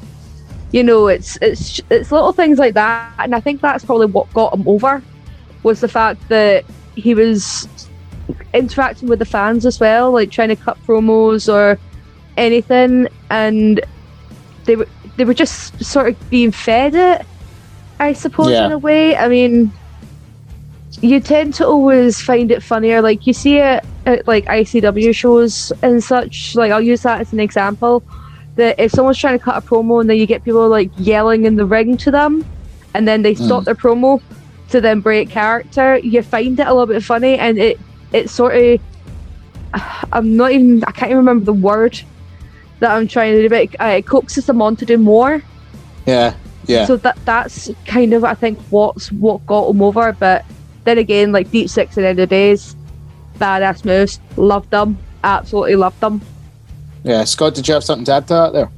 [0.72, 4.32] you know, it's it's it's little things like that, and I think that's probably what
[4.34, 5.04] got him over
[5.64, 6.64] was the fact that
[6.96, 7.68] he was
[8.54, 11.78] interacting with the fans as well, like trying to cut promos or
[12.38, 13.82] anything, and
[14.64, 17.26] they were they were just sort of being fed it,
[18.00, 18.68] I suppose, Yeah.
[18.68, 19.16] in a way.
[19.18, 19.74] I mean,
[21.02, 25.74] you tend to always find it funnier, like you see it at like ICW shows
[25.82, 26.56] and such.
[26.56, 28.04] Like I'll use that as an example.
[28.56, 31.46] That if someone's trying to cut a promo and then you get people like yelling
[31.46, 32.46] in the ring to them,
[32.94, 34.22] and then they stop their promo
[34.70, 37.80] to then break character, you find it a little bit funny, and it
[38.12, 38.82] it sort of
[40.12, 42.00] I'm not even I can't even remember the word
[42.80, 45.42] that I'm trying to do, but it, uh, it coaxes them on to do more.
[46.06, 46.36] Yeah,
[46.66, 46.86] yeah.
[46.86, 50.12] So that that's kind of I think what's what got them over.
[50.14, 50.46] But
[50.84, 52.76] then again, like Deep Six and End of Days,
[53.38, 56.22] badass moves, loved them, absolutely loved them.
[57.04, 57.24] Yeah.
[57.24, 58.70] Scott, did you have something to add to that there?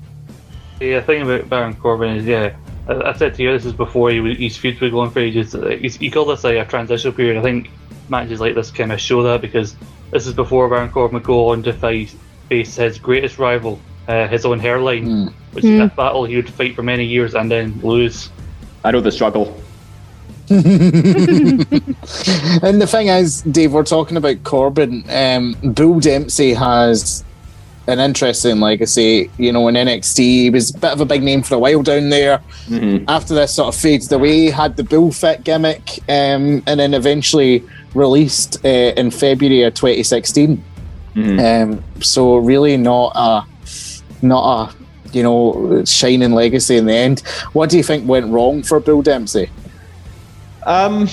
[0.80, 2.56] Yeah, the thing about Baron Corbin is, yeah,
[2.88, 5.20] I, I said to you, this is before he, was- his feuds were going for
[5.20, 5.54] ages.
[5.54, 7.38] he's- You call this like a transitional period.
[7.38, 7.70] I think
[8.10, 9.76] matches like this kind of show that because
[10.12, 12.16] this is before Baron Corbin would go on to face,
[12.50, 15.34] face his greatest rival, uh, his own hairline, Mm.
[15.54, 18.30] which is a battle he would fight for many years and then lose.
[18.84, 19.58] I know the struggle.
[22.62, 25.04] And the thing is, Dave, we're talking about Corbin.
[25.10, 27.24] Um, Bull Dempsey has
[27.88, 29.30] an interesting legacy.
[29.38, 31.84] You know, in NXT, he was a bit of a big name for a while
[31.84, 32.40] down there.
[32.68, 33.06] Mhm.
[33.08, 38.58] After this sort of faded away, had the bullfit gimmick, um, and then eventually released
[38.66, 38.68] uh,
[38.98, 40.64] in February of 2016.
[41.16, 41.64] Mhm.
[41.74, 43.44] Um, so really not a
[44.22, 44.76] not a
[45.16, 47.22] you know shining legacy in the end.
[47.54, 49.50] What do you think went wrong for Bull Dempsey?
[50.66, 51.10] Um,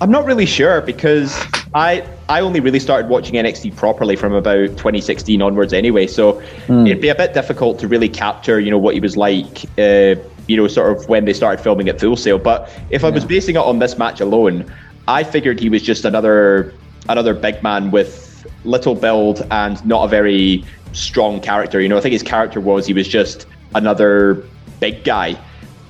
[0.00, 1.34] I'm not really sure because
[1.74, 6.06] I I only really started watching NXT properly from about 2016 onwards anyway.
[6.06, 9.66] So it'd be a bit difficult to really capture, you know, what he was like,
[9.78, 10.14] uh,
[10.48, 12.38] you know, sort of when they started filming at Full Sail.
[12.38, 14.64] But if I was basing it on this match alone,
[15.06, 16.72] I figured he was just another
[17.10, 21.82] another big man with little build and not a very strong character.
[21.82, 24.42] You know, I think his character was he was just another
[24.80, 25.38] big guy.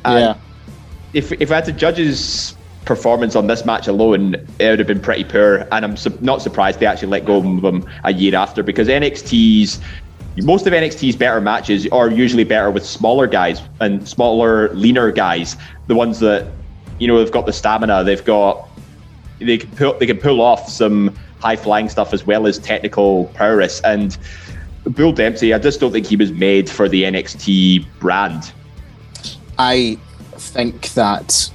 [0.04, 0.34] And yeah.
[1.12, 4.88] if if I had to judge his performance on this match alone, it would have
[4.88, 5.66] been pretty poor.
[5.72, 8.88] And I'm su- not surprised they actually let go of him a year after because
[8.88, 9.80] NXT's
[10.38, 15.56] most of NXT's better matches are usually better with smaller guys and smaller, leaner guys.
[15.88, 16.46] The ones that
[16.98, 18.68] you know they've got the stamina, they've got
[19.38, 23.26] they can pull they can pull off some high flying stuff as well as technical
[23.34, 23.80] prowess.
[23.82, 24.16] And
[24.84, 28.52] Bull Dempsey, I just don't think he was made for the NXT brand.
[29.58, 29.98] I
[30.36, 31.50] think that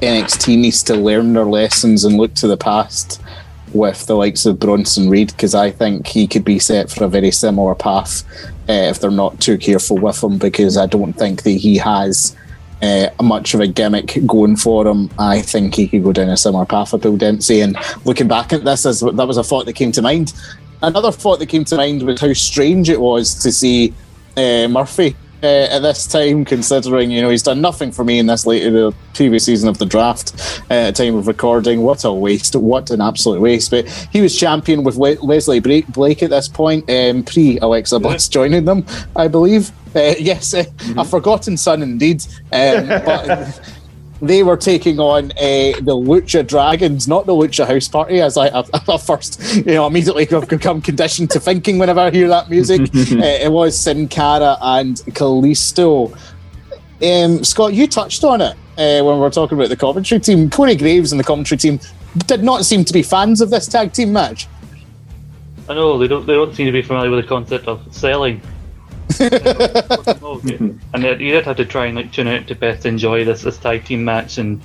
[0.00, 3.20] NXT needs to learn their lessons and look to the past
[3.72, 7.08] with the likes of Bronson Reed because I think he could be set for a
[7.08, 8.24] very similar path
[8.68, 12.36] uh, if they're not too careful with him because I don't think that he has
[12.80, 15.10] uh, much of a gimmick going for him.
[15.18, 17.60] I think he could go down a similar path with Bull Dempsey.
[17.60, 20.32] And looking back at this, as that was a thought that came to mind.
[20.80, 23.92] Another thought that came to mind was how strange it was to see
[24.36, 28.26] uh, Murphy uh, at this time, considering you know he's done nothing for me in
[28.26, 31.82] this later the previous season of the draft uh, time of recording.
[31.82, 32.56] What a waste!
[32.56, 33.70] What an absolute waste!
[33.70, 37.98] But he was champion with Le- Wesley Blake, Blake at this point, um, pre Alexa
[38.00, 38.84] Bliss joining them,
[39.16, 39.70] I believe.
[39.94, 40.64] Uh, yes, uh,
[40.96, 42.24] a forgotten son indeed.
[42.52, 43.60] Um, but
[44.20, 48.48] they were taking on uh, the Lucha Dragons, not the Lucha House Party, as I,
[48.48, 52.50] I, I first, you know, immediately have become conditioned to thinking whenever I hear that
[52.50, 52.80] music.
[52.80, 56.16] uh, it was Sin Cara and Kalisto.
[57.00, 60.50] Um, Scott, you touched on it uh, when we were talking about the commentary team.
[60.50, 61.78] Corey Graves and the commentary team
[62.26, 64.48] did not seem to be fans of this tag team match.
[65.68, 66.26] I know they don't.
[66.26, 68.40] They don't seem to be familiar with the concept of selling.
[70.94, 73.58] And you did have to try and like tune out to best enjoy this this
[73.58, 74.38] tag team match.
[74.38, 74.60] And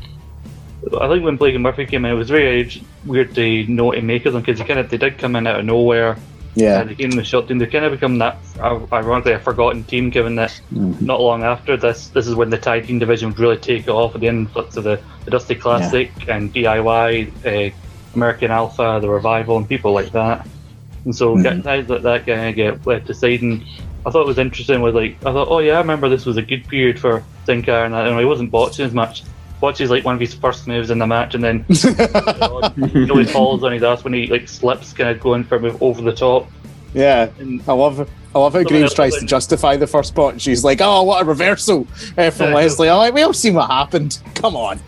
[1.00, 3.96] I think when Blake and Murphy came in, it was very weird to know what
[3.96, 6.18] to make of them because they kind of they did come in out of nowhere.
[6.56, 6.82] Yeah.
[6.82, 7.58] And they came in the shot team.
[7.58, 11.76] They kind of become that uh, ironically a forgotten team, given that not long after
[11.78, 14.78] this, this is when the tag team division would really take off with the influx
[14.78, 17.76] of the, the Dusty Classic and DIY, uh,
[18.14, 20.48] American Alpha, the Revival, and people like that.
[21.06, 23.42] And so getting guys like that kind of get left aside.
[23.42, 23.64] And
[24.06, 24.82] I thought it was interesting.
[24.82, 27.62] Was like I thought, oh yeah, I remember this was a good period for Sin
[27.62, 29.24] Cara, and I, and I wasn't botching as much.
[29.62, 31.66] watches like one of his first moves in the match, and then
[32.94, 35.56] you know he falls on his ass when he like slips, kind of going for
[35.56, 36.48] a move over the top.
[36.94, 40.34] Yeah, And I love I love how Graves tries to justify the first spot.
[40.34, 41.88] and She's like, "Oh, what a reversal
[42.18, 42.56] uh, from Yeah.
[42.56, 44.20] Leslie." I'm like, "We all seen what happened.
[44.36, 44.80] Come on."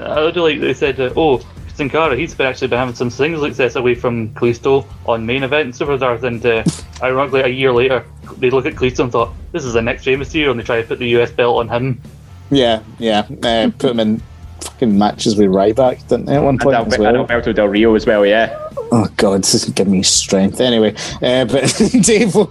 [0.00, 1.40] I do like they said, uh, oh,
[1.78, 5.44] Sin Cara, he's been actually been having some singles success away from Kalisto on main
[5.44, 6.64] event and Superstars, and uh,
[7.04, 8.04] ironically, a year later,
[8.38, 10.82] they look at Kalisto and thought, this is the next famous Mysterio, and they try
[10.82, 12.00] to put the US belt on him.
[12.50, 13.28] Yeah, yeah.
[13.44, 14.22] Uh, put him in
[14.60, 16.34] fucking matches with Ryback, didn't they?
[16.34, 17.16] At one And, point Albe- as and well.
[17.16, 18.58] Alberto Del Rio as well, yeah.
[18.90, 20.60] Oh God, this is giving me strength.
[20.60, 22.50] Anyway, uh, but Dave, we'll,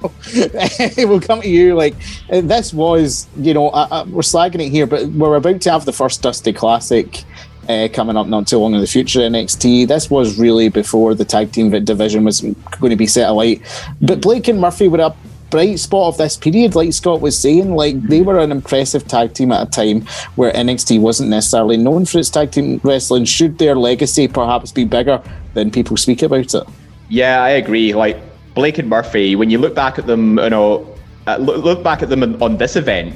[0.97, 1.75] we'll come to you.
[1.75, 1.95] Like
[2.31, 5.71] uh, this was, you know, I, I, we're slagging it here, but we're about to
[5.71, 7.25] have the first Dusty Classic
[7.69, 9.19] uh, coming up not too long in the future.
[9.19, 9.87] NXT.
[9.87, 13.61] This was really before the tag team division was going to be set alight.
[14.01, 15.15] But Blake and Murphy were a
[15.49, 17.75] bright spot of this period, like Scott was saying.
[17.75, 20.01] Like they were an impressive tag team at a time
[20.35, 23.25] where NXT wasn't necessarily known for its tag team wrestling.
[23.25, 25.21] Should their legacy perhaps be bigger
[25.53, 26.63] than people speak about it?
[27.09, 27.93] Yeah, I agree.
[27.93, 28.19] Like
[28.53, 30.95] Blake and Murphy, when you look back at them, you know,
[31.27, 33.13] uh, look, back at them on this event,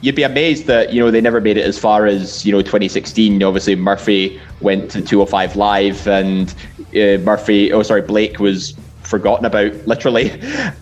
[0.00, 2.62] you'd be amazed that you know they never made it as far as you know
[2.62, 3.42] 2016.
[3.42, 6.54] Obviously, Murphy went to 205 Live, and
[6.94, 10.32] uh, Murphy, oh sorry, Blake was forgotten about literally.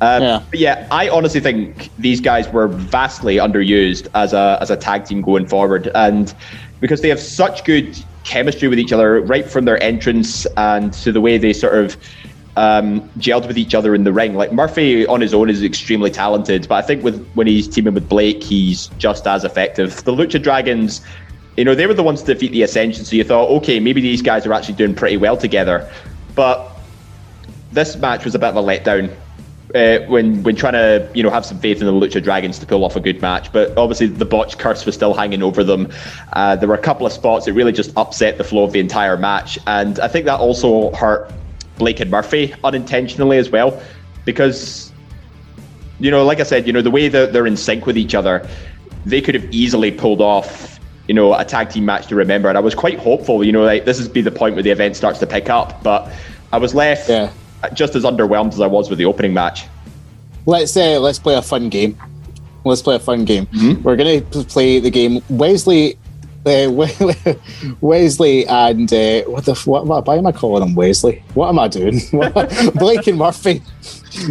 [0.00, 0.42] Um, Yeah.
[0.50, 5.04] But yeah, I honestly think these guys were vastly underused as a as a tag
[5.04, 6.34] team going forward, and
[6.80, 11.12] because they have such good chemistry with each other right from their entrance and to
[11.12, 11.96] the way they sort of
[12.56, 14.34] um, gelled with each other in the ring.
[14.34, 17.94] Like Murphy on his own is extremely talented, but I think with when he's teaming
[17.94, 20.02] with Blake, he's just as effective.
[20.04, 21.02] The Lucha Dragons,
[21.56, 24.00] you know, they were the ones to defeat the Ascension, so you thought, okay, maybe
[24.00, 25.90] these guys are actually doing pretty well together,
[26.34, 26.70] but
[27.72, 29.14] this match was a bit of a letdown.
[29.74, 32.64] Uh, when when trying to you know have some faith in the Lucha Dragons to
[32.64, 35.92] pull off a good match, but obviously the botch curse was still hanging over them.
[36.34, 38.78] Uh, there were a couple of spots that really just upset the flow of the
[38.78, 41.32] entire match, and I think that also hurt
[41.78, 43.80] Blake and Murphy unintentionally as well,
[44.24, 44.92] because
[46.00, 48.14] you know, like I said, you know the way that they're in sync with each
[48.14, 48.46] other,
[49.04, 52.58] they could have easily pulled off you know a tag team match to remember, and
[52.58, 53.44] I was quite hopeful.
[53.44, 55.82] You know, like this is be the point where the event starts to pick up,
[55.82, 56.10] but
[56.52, 57.30] I was left Yeah.
[57.74, 59.64] just as underwhelmed as I was with the opening match.
[60.46, 61.98] Let's uh, let's play a fun game.
[62.64, 63.46] Let's play a fun game.
[63.84, 65.22] We're going to play the game.
[65.30, 65.98] Wesley, We-
[67.80, 70.06] Wesley, and uh, what the f- what, what?
[70.06, 71.22] Why am I calling him Wesley?
[71.34, 72.00] What am I doing?
[72.74, 73.62] Blake and Murphy.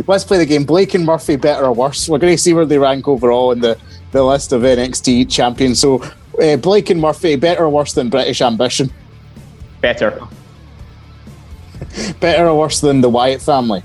[0.07, 0.63] Let's play the game.
[0.63, 2.07] Blake and Murphy, better or worse?
[2.07, 3.77] We're going to see where they rank overall in the
[4.13, 5.79] the list of NXT champions.
[5.81, 6.01] So,
[6.41, 8.89] uh, Blake and Murphy, better or worse than British Ambition?
[9.81, 10.21] Better,
[12.21, 13.83] Better or worse than the Wyatt family?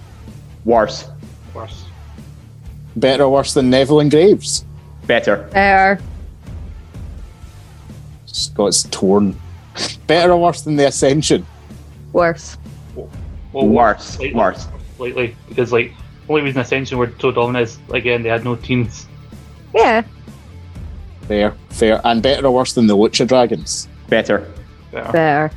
[0.65, 1.09] worse,
[1.53, 1.85] Worse.
[2.95, 4.65] Better or worse than Neville and Graves?
[5.07, 5.99] better, There.
[8.33, 9.39] Scott's torn.
[10.07, 11.47] Better or worse than the Ascension?
[12.13, 12.57] Worse.
[13.53, 14.67] Well, worse, slightly, worse.
[14.97, 15.93] Slightly, because like
[16.29, 19.07] only reason Ascension were so dominant is again they had no teams.
[19.75, 20.03] Yeah.
[21.23, 22.01] Fair, fair.
[22.05, 23.89] And better or worse than the Lucha Dragons?
[24.09, 24.51] Better.
[24.91, 25.13] Better.
[25.13, 25.51] There.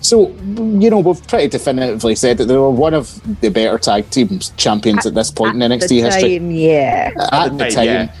[0.00, 4.10] So, you know, we've pretty definitively said that they were one of the better tag
[4.10, 6.38] teams champions at this point in NXT The history.
[6.38, 7.12] time, yeah.
[7.30, 7.84] At the time, time.
[7.86, 8.14] yeah.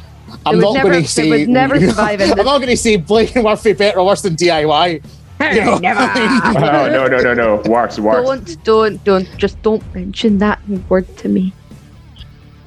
[0.46, 1.28] I'm They not would never- going they to say.
[1.30, 4.22] would never survive in I'm not going to say Blake and Murphy better or worse
[4.22, 5.02] than DIY.
[5.40, 5.78] You know?
[5.78, 6.00] Never.
[6.56, 8.24] Oh no no no no worse worse.
[8.24, 9.36] don't, don't, don't.
[9.38, 11.52] Just don't mention that word to me.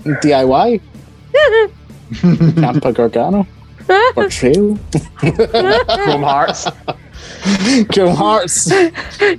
[0.04, 0.82] DIY?
[2.12, 3.48] Ciampa Gargano?
[4.18, 4.78] Or Trail?
[5.20, 6.68] Chrome Hearts.
[7.94, 8.70] Chrome Hearts?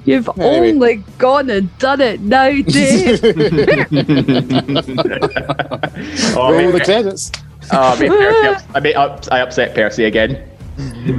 [0.04, 0.70] You've Anyway.
[0.70, 3.20] only gone and done it now, Dave.
[6.36, 7.32] Oh, Roll made, the eh, credits.
[7.72, 10.48] oh, I made Percy ups- I, made up, I upset Percy again.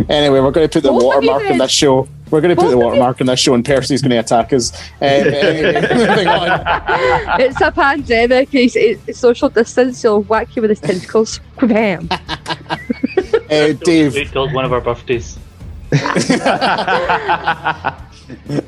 [0.10, 1.62] Anyway, we're going to put the Both of you watermark in did.
[1.62, 2.08] this show.
[2.30, 4.12] We're going to put Both the of you- watermark in this show, and Percy's going
[4.12, 4.72] to attack us.
[4.78, 7.42] Um, anyway, moving on.
[7.42, 8.54] it's a pandemic.
[8.54, 10.02] It's, it's social distance.
[10.02, 11.40] He'll whack you with his tentacles.
[11.60, 12.08] Bam.
[12.12, 15.40] Uh, Dave, Wait till one of our birthdays.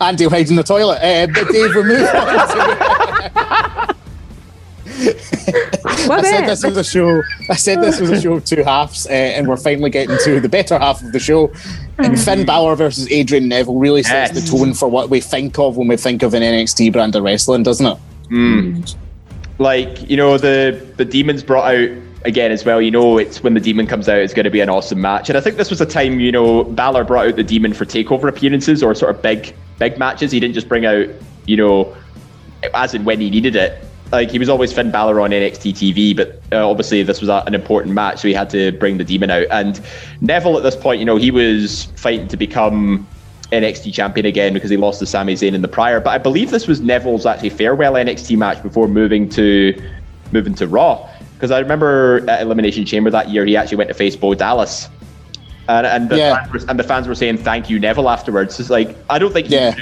[0.01, 0.99] Andy will hide in the toilet.
[1.03, 2.47] Uh, but Dave, we're moving on.
[2.47, 3.98] To, What
[4.99, 7.21] I said this was a show.
[7.49, 10.39] I said this was a show of two halves, uh, and we're finally getting to
[10.39, 11.51] the better half of the show.
[11.97, 14.49] And Finn Balor versus Adrian Neville really sets Yes.
[14.49, 17.23] the tone for what we think of when we think of an NXT brand of
[17.23, 17.97] wrestling, doesn't it?
[18.29, 18.95] Mm.
[19.57, 21.89] Like you know the the demons brought out
[22.25, 22.81] again as well.
[22.81, 25.29] You know it's when the demon comes out, it's going to be an awesome match.
[25.29, 27.85] And I think this was a time you know Balor brought out the demon for
[27.85, 30.31] takeover appearances or sort of big big matches.
[30.31, 31.07] He didn't just bring out
[31.45, 31.95] you know
[32.73, 33.83] as and when he needed it.
[34.11, 37.43] Like he was always Finn Balor on NXT TV, but uh, obviously this was a,
[37.45, 39.45] an important match, so he had to bring the demon out.
[39.51, 39.79] And
[40.21, 43.07] Neville at this point, you know, he was fighting to become
[43.51, 45.99] NXT champion again because he lost to Sami Zayn in the prior.
[45.99, 49.73] But I believe this was Neville's actually farewell NXT match before moving to
[50.31, 51.09] moving to Raw.
[51.33, 54.89] Because I remember at Elimination Chamber that year, he actually went to face Bo Dallas.
[55.67, 56.35] And, and, the Yeah.
[56.35, 58.59] fans were, and the fans were saying thank you Neville afterwards.
[58.59, 59.75] It's like I don't think he, Yeah.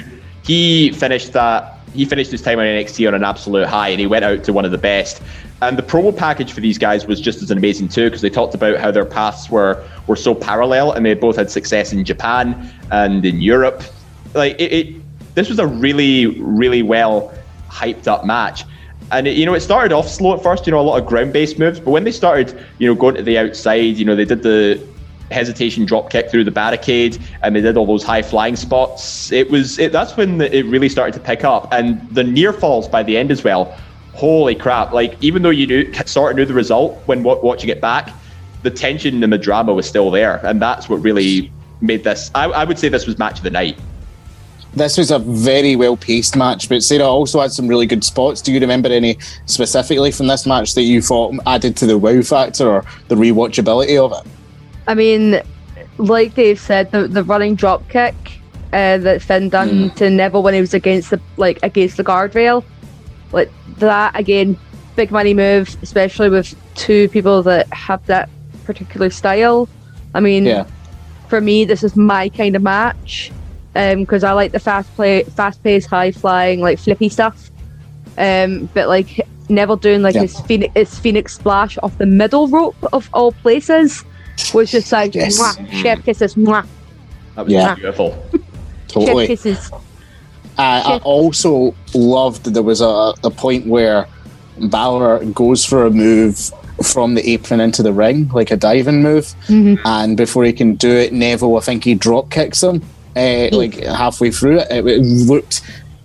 [0.44, 4.06] he finished that he finished his time on NXT on an absolute high and he
[4.06, 5.22] went out to one of the best.
[5.60, 8.54] And the promo package for these guys was just as amazing too because they talked
[8.54, 12.72] about how their paths were were so parallel and they both had success in Japan
[12.90, 13.82] and in Europe.
[14.34, 17.34] Like it, it this was a really really well
[17.68, 18.64] hyped up match.
[19.10, 20.66] And it, you know, it started off slow at first.
[20.66, 23.22] You know, a lot of ground-based moves, but when they started, you know, going to
[23.22, 24.86] the outside, you know, they did the
[25.30, 29.30] hesitation drop kick through the barricade and they did all those high flying spots.
[29.32, 31.72] It was it, that's when it really started to pick up.
[31.72, 33.76] And the near falls by the end as well
[34.14, 34.92] holy crap.
[34.92, 38.10] Like even though you sort of knew the result when wa- watching it back
[38.62, 40.44] the tension and the drama was still there.
[40.44, 43.50] And that's what really made this i, I would say this was match of the
[43.50, 43.78] night.
[44.74, 48.42] This was a very well paced match, but Sarah also had some really good spots.
[48.42, 49.16] Do you remember any
[49.46, 53.98] specifically from this match that you thought added to the wow factor or the rewatchability
[53.98, 54.30] of it?
[54.88, 55.40] I mean,
[55.98, 58.14] like Dave said, the the running drop kick
[58.72, 62.64] uh, that Finn done to Neville when he was against the like against the guardrail,
[63.32, 64.58] like that again,
[64.96, 68.30] big money move, especially with two people that have that
[68.64, 69.68] particular style.
[70.14, 70.64] I mean, Yeah.
[71.28, 73.30] for me, this is my kind of match
[73.74, 77.50] because I like the fast play, fast paced, high flying, like flippy stuff.
[78.16, 80.22] Um, but like Neville doing like Yeah.
[80.22, 84.02] his phoenix, his phoenix splash off the middle rope of all places
[84.54, 85.38] was just like Yes.
[85.38, 86.66] mwah, chef kisses, mwah,
[87.34, 87.74] that was Yeah.
[87.74, 88.14] beautiful
[88.88, 89.26] Totally.
[89.26, 89.70] chef kisses.
[90.56, 94.06] I, I also loved that there was a, a point where
[94.60, 96.50] Balor goes for a move
[96.82, 99.78] from the apron into the ring, like a diving move, Mhm.
[99.84, 102.82] and before he can do it, Neville, I think he drop kicks him,
[103.16, 104.68] uh, like halfway through it.
[104.70, 105.60] It, it looked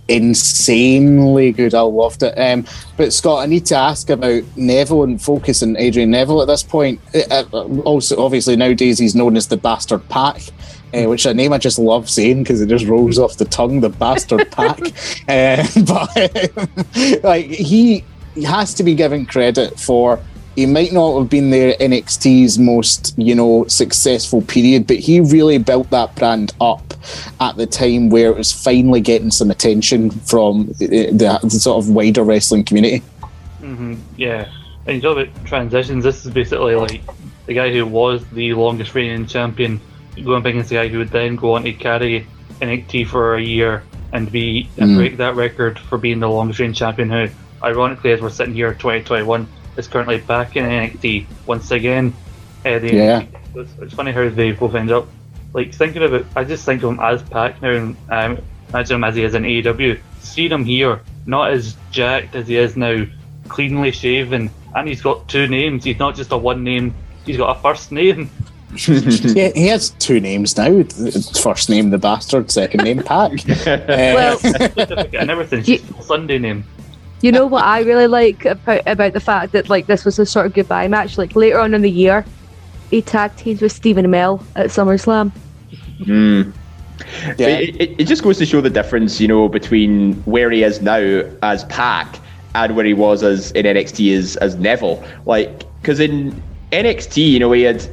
[0.08, 1.74] insanely good.
[1.74, 2.38] I loved it.
[2.38, 6.48] Um, but Scott, I need to ask about Neville and focus on Adrian Neville at
[6.48, 7.00] this point.
[7.14, 10.42] Uh, uh, also, obviously nowadays he's known as the Bastard Pac.
[10.92, 13.80] Uh, which a name I just love saying because it just rolls off the tongue,
[13.80, 14.78] the bastard Pac.
[15.28, 18.04] Uh, but like he,
[18.36, 20.20] he has to be given credit for
[20.56, 25.58] he might not have been there NXT's most you know successful period, but he really
[25.58, 26.94] built that brand up
[27.40, 31.82] at the time where it was finally getting some attention from the, the, the sort
[31.84, 33.02] of wider wrestling community.
[33.60, 34.48] hmm Yeah,
[34.86, 36.04] and you talk about transitions.
[36.04, 37.02] This is basically like
[37.46, 39.80] the guy who was the longest reigning champion
[40.24, 42.26] going up against the guy who would then go on to carry
[42.60, 43.82] NXT for a year
[44.12, 44.96] and be and Mm.
[44.96, 47.10] break that record for being the longest reigning champion.
[47.10, 47.28] Who,
[47.62, 49.46] ironically, as we're sitting here, 2021,
[49.76, 52.14] is currently back in NXT once again.
[52.64, 53.24] Uh, the Yeah.
[53.54, 55.06] it's, it's funny how they both end up.
[55.52, 58.38] Like thinking about, I just think of him as Pac now, and um,
[58.70, 60.00] imagine him as he is in AEW.
[60.20, 63.04] Seeing him here, not as jacked as he is now,
[63.48, 65.84] cleanly shaven, and he's got two names.
[65.84, 66.94] He's not just a one name.
[67.26, 68.30] He's got a first name.
[68.76, 70.82] Yeah, he has two names now.
[71.40, 73.30] First name the bastard, second name Pac.
[73.66, 75.64] Uh, Well, certificate and everything.
[75.64, 76.64] Ye- It's just a Sunday name.
[77.24, 80.26] You know what I really like about about the fact that like this was a
[80.26, 81.16] sort of goodbye match.
[81.16, 82.22] Like later on in the year,
[82.90, 85.32] he tag teams with Stephen Amell at SummerSlam.
[86.00, 86.52] Mm.
[87.38, 87.46] yeah.
[87.46, 90.82] It, it, it just goes to show the difference, you know, between where he is
[90.82, 92.20] now as Pac
[92.54, 95.02] and where he was as in NXT as as Neville.
[95.24, 97.88] Like, because in NXT, you know, he had,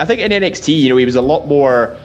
[0.00, 1.96] I think in NXT, you know, he was a lot more,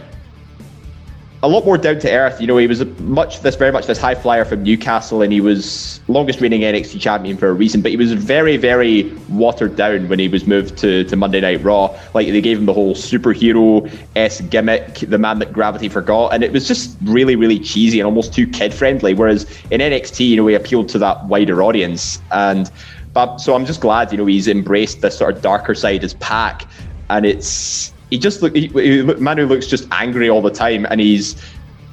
[1.42, 2.42] a lot more down to earth.
[2.42, 5.40] You know, he was much this very much this high flyer from Newcastle, and he
[5.40, 7.82] was longest reigning NXT champion for a reason.
[7.82, 11.64] But he was very, very watered down when he was moved to, to Monday Night
[11.64, 11.98] Raw.
[12.14, 16.44] Like they gave him the whole superhero s gimmick, the man that gravity forgot, and
[16.44, 19.14] it was just really, really cheesy and almost too kid friendly.
[19.14, 22.70] Whereas in NXT, you know, he appealed to that wider audience, and
[23.14, 26.14] but so I'm just glad, you know, he's embraced this sort of darker side as
[26.16, 26.68] Pac,
[27.10, 30.52] and it's he just look he, he look man who looks just angry all the
[30.52, 31.42] time, and he's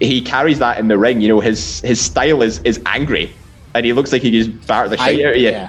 [0.00, 1.20] he carries that in the ring.
[1.20, 3.32] You know, his his style is is angry,
[3.74, 5.48] and he looks like he just batter the I- shit out of you.
[5.50, 5.68] yeah.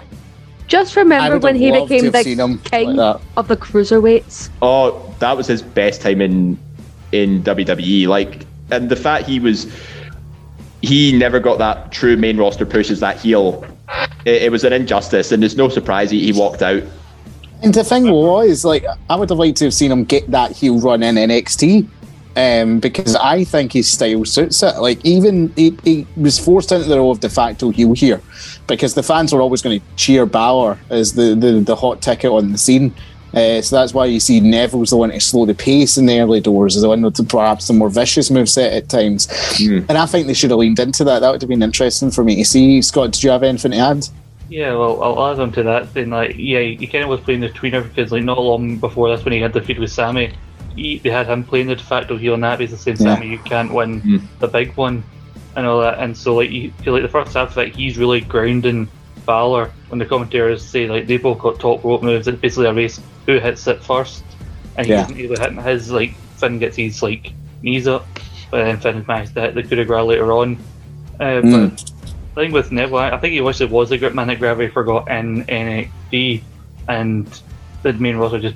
[0.67, 4.49] Just remember when he became the king like of the cruiserweights.
[4.61, 6.59] Oh, that was his best time in
[7.13, 8.07] in WWE.
[8.07, 9.71] Like, and the fact he was
[10.81, 13.65] he never got that true main roster push as that heel.
[14.25, 16.83] It, it was an injustice, and it's no surprise he, he walked out.
[17.63, 20.51] And the thing was, like, I would have liked to have seen him get that
[20.51, 21.87] heel run in NXT.
[22.37, 24.77] um, because I think his style suits it.
[24.77, 28.21] Like even he, he was forced into the role of de facto heel here
[28.67, 32.31] because the fans were always going to cheer Balor as the, the, the hot ticket
[32.31, 32.93] on the scene.
[33.33, 36.19] Uh, so that's why you see Neville's the one to slow the pace in the
[36.19, 39.27] early doors, is the one to perhaps the more vicious moveset at times.
[39.57, 39.85] Mm.
[39.89, 41.19] And I think they should have leaned into that.
[41.19, 42.81] That would have been interesting for me to see.
[42.81, 44.07] Scott, did you have anything to add?
[44.49, 45.93] Yeah, well, I'll add on to that.
[45.93, 49.09] Then, like, yeah, he kind of was playing the tweener because, like, not long before
[49.15, 50.33] this, when he had the feud with Sami,
[50.75, 53.15] he, they had him playing the de facto heel, and that basically saying, Yeah.
[53.15, 54.21] Sami, you can't win Mm.
[54.39, 55.03] the big one,
[55.55, 55.99] and all that.
[55.99, 58.87] And so, like, you feel like the first half of it, he's really grounding
[59.25, 62.27] Balor when the commentators say, like, they both got top rope moves.
[62.29, 64.23] It's basically a race who hits it first,
[64.77, 65.03] and he Yeah.
[65.03, 67.33] isn't able to hit his, like, Finn gets his, like,
[67.63, 68.07] knees up,
[68.49, 70.57] but then Finn managed to hit the coup de grace later on.
[71.19, 71.71] Uh, Mm.
[71.71, 71.91] But
[72.37, 74.37] I think with Neville, I I think he wished it was a grip man that
[74.37, 76.43] Gravity forgot in NXT,
[76.87, 77.41] and
[77.81, 78.55] the main roster just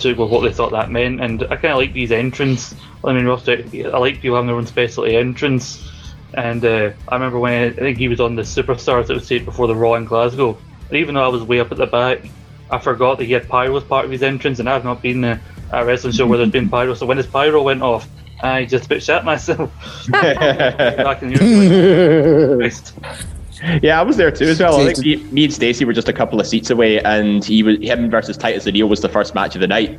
[0.00, 1.20] took with what they thought that meant.
[1.20, 3.64] And I kind of like these entrants the main roster.
[3.72, 5.88] I like people having their own specialty entrance.
[6.34, 9.44] And uh, I remember when I think he was on the Superstars that was taped
[9.44, 10.58] before the Raw in Glasgow.
[10.88, 12.28] And even though I was way up at the back,
[12.70, 15.22] I forgot that he had pyro as part of his entrance, and I've not been
[15.22, 15.38] uh,
[15.72, 16.94] at a wrestling show where there's been pyro.
[16.94, 18.08] So when his pyro went off,
[18.42, 19.72] I just bit shat myself.
[20.10, 22.94] Back in the year, Christ.
[23.82, 24.78] Yeah, I was there too as well.
[24.80, 27.62] I think me, me and Stacey were just a couple of seats away, and he
[27.62, 29.98] was him versus Titus O'Neil was the first match of the night.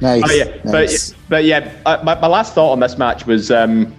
[0.00, 0.22] nice.
[0.26, 1.10] Oh yeah, nice.
[1.12, 3.94] but but yeah, uh, my, my last thought on this match was, um,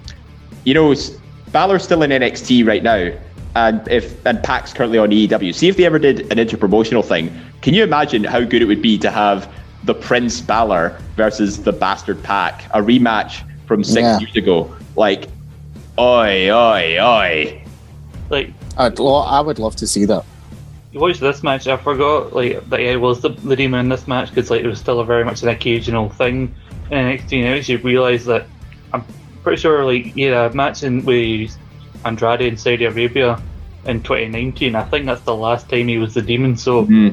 [0.65, 1.11] you know, s-
[1.53, 3.09] Balor's still in NXT right now,
[3.55, 5.55] and if and Pac's currently on AEW.
[5.55, 7.33] See if they ever did an interpromotional thing.
[7.61, 9.49] Can you imagine how good it would be to have
[9.83, 14.19] the Prince Balor versus the Bastard Pac, a rematch from six Yeah.
[14.19, 14.73] years ago?
[14.95, 15.27] Like,
[15.99, 17.61] oi, oi, oi.
[18.29, 20.23] Like I'd, lo- I would love to see that.
[20.91, 24.07] you watched this match, I forgot like that yeah, was the, the demon in this
[24.07, 26.53] match because like it was still a very much an occasional thing
[26.91, 27.43] in NXT.
[27.43, 28.45] Now you realise that
[28.93, 29.03] I'm
[29.43, 31.55] pretty sure like yeah, a match in with
[32.05, 33.41] Andrade in Saudi Arabia
[33.85, 34.75] in 2019.
[34.75, 36.55] I think that's the last time he was the demon.
[36.57, 37.09] So Hmm.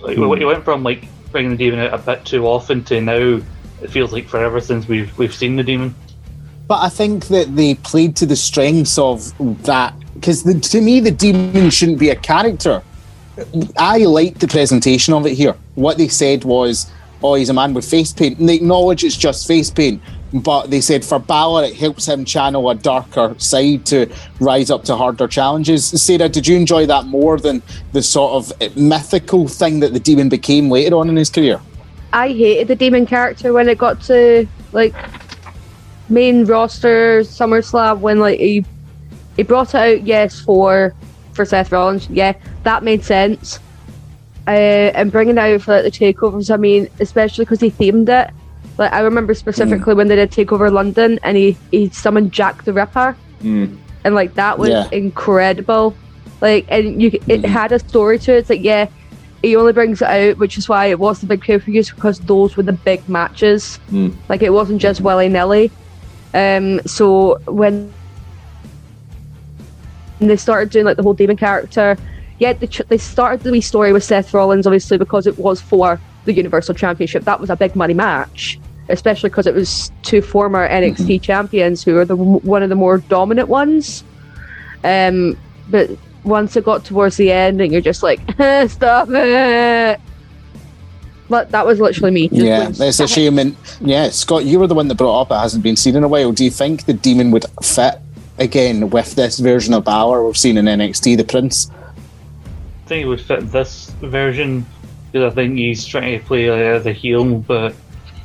[0.00, 3.40] like, he went from like the demon out a bit too often to now
[3.82, 5.94] it feels like forever since we've we've seen the demon.
[6.66, 9.32] But I think that they played to the strengths of
[9.64, 12.82] that because to me, the demon shouldn't be a character.
[13.76, 15.56] I liked the presentation of it here.
[15.74, 16.86] What they said was,
[17.22, 20.00] "Oh, he's a man with face paint," and they acknowledge it's just face paint.
[20.34, 24.82] But they said for Balor, it helps him channel a darker side to rise up
[24.84, 25.86] to harder challenges.
[25.86, 27.62] Sarah, did you enjoy that more than
[27.92, 31.60] the sort of mythical thing that the demon became later on in his career?
[32.12, 34.94] I hated the demon character when it got to like
[36.08, 38.64] main roster SummerSlam when like he
[39.36, 40.94] he brought it out yes for
[41.32, 43.58] for Seth Rollins yeah that made sense
[44.46, 48.08] uh, and bringing it out for like, the takeovers I mean especially because he themed
[48.08, 48.32] it
[48.78, 52.64] like I remember specifically when they did take over London and he he summoned Jack
[52.64, 53.66] the Ripper Hmm.
[54.04, 54.88] and like that was Yeah.
[54.92, 55.94] incredible
[56.40, 57.44] like and you it Mhm.
[57.46, 58.86] had a story to it it's like yeah
[59.42, 62.56] he only brings it out which is why it was the big pay-per-views because those
[62.56, 64.08] were the big matches Hmm.
[64.28, 65.70] like it wasn't just willy-nilly
[66.34, 67.92] um so when
[70.20, 71.96] they started doing like the whole demon character
[72.38, 75.60] yeah they, ch- they started the wee story with Seth Rollins obviously because it was
[75.60, 78.58] for the Universal Championship that was a big money match
[78.90, 82.98] especially because it was two former NXT champions who are the one of the more
[82.98, 84.04] dominant ones
[84.84, 85.36] um
[85.70, 85.90] but
[86.24, 88.20] once it got towards the end and you're just like
[88.68, 90.00] stop it
[91.28, 93.38] but that was literally me just yeah, going, it's a shame.
[93.38, 96.04] And yeah, Scott, you were the one that brought up it hasn't been seen in
[96.04, 96.32] a while.
[96.32, 97.94] Do you think the demon would fit
[98.38, 101.70] again with this version of Balor we've seen in NXT, the Prince?
[102.84, 104.66] I think it would fit this version
[105.14, 107.72] because I think he's trying to play like, as a heel, but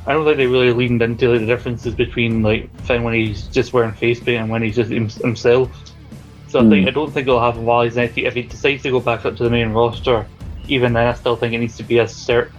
[0.08, 3.46] I don't think they really leaned into like, the differences between like Finn when he's
[3.46, 5.70] just wearing face paint and when he's just him- himself.
[6.48, 6.88] So I think hmm.
[6.88, 8.24] I don't think it'll happen while he's NXT.
[8.24, 10.26] If he decides to go back up to the main roster,
[10.66, 12.50] even then I still think it needs to be a cert.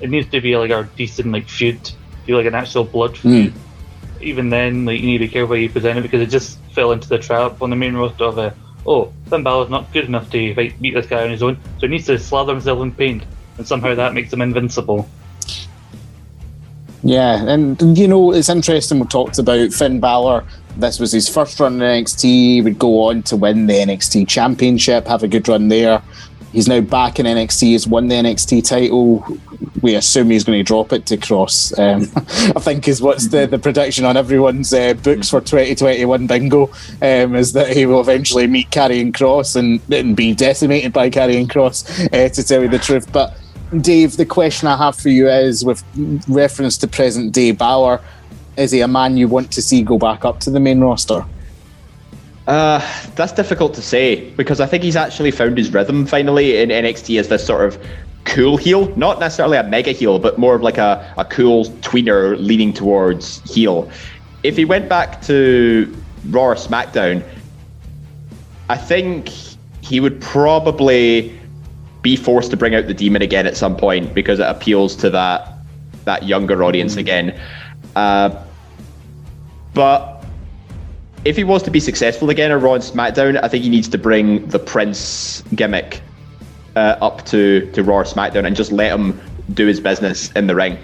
[0.00, 1.78] It needs to be like a decent like feud,
[2.26, 3.52] be like an actual blood feud.
[3.52, 3.58] Hmm.
[4.20, 6.58] Even then, like you need to be careful how you present it because it just
[6.72, 8.52] fell into the trap on the main roster of a
[8.84, 11.82] oh, Finn Balor's not good enough to fight, beat this guy on his own, so
[11.82, 13.24] he needs to slather himself in paint,
[13.58, 15.08] and somehow that makes him invincible.
[17.02, 20.44] Yeah, and you know, it's interesting we talked about Finn Balor.
[20.76, 22.22] This was his first run in NXT.
[22.22, 26.02] He would go on to win the NXT championship, have a good run there.
[26.52, 29.24] He's now back in NXT, he's won the NXT title.
[29.82, 31.78] We assume he's going to drop it to Kross.
[31.78, 32.10] Um,
[32.56, 36.70] I think is what's the, the prediction on everyone's uh, books for 2021 bingo
[37.02, 41.46] um, is that he will eventually meet Karrion Kross and, and be decimated by Karrion
[41.46, 43.12] Kross, uh, to tell you the truth.
[43.12, 43.36] But
[43.80, 45.82] Dave, the question I have for you is with
[46.28, 48.00] reference to present day Balor,
[48.56, 51.24] is he a man you want to see go back up to the main roster?
[52.46, 52.80] Uh,
[53.16, 57.18] that's difficult to say because I think he's actually found his rhythm finally in NXT
[57.18, 57.84] as this sort of
[58.24, 62.36] cool heel, not necessarily a mega heel, but more of like a, a cool tweener
[62.38, 63.90] leaning towards heel.
[64.44, 65.92] If he went back to
[66.30, 67.24] Raw or SmackDown,
[68.68, 69.28] I think
[69.80, 71.36] he would probably
[72.06, 75.10] be forced to bring out the demon again at some point because it appeals to
[75.10, 75.54] that
[76.04, 76.98] that younger audience mm.
[76.98, 77.40] again.
[77.96, 78.30] Uh,
[79.74, 80.24] but
[81.24, 83.88] if he was to be successful again at Raw and SmackDown, I think he needs
[83.88, 86.00] to bring the Prince gimmick
[86.76, 89.20] uh, up to, to Raw or SmackDown and just let him
[89.54, 90.78] do his business in the ring.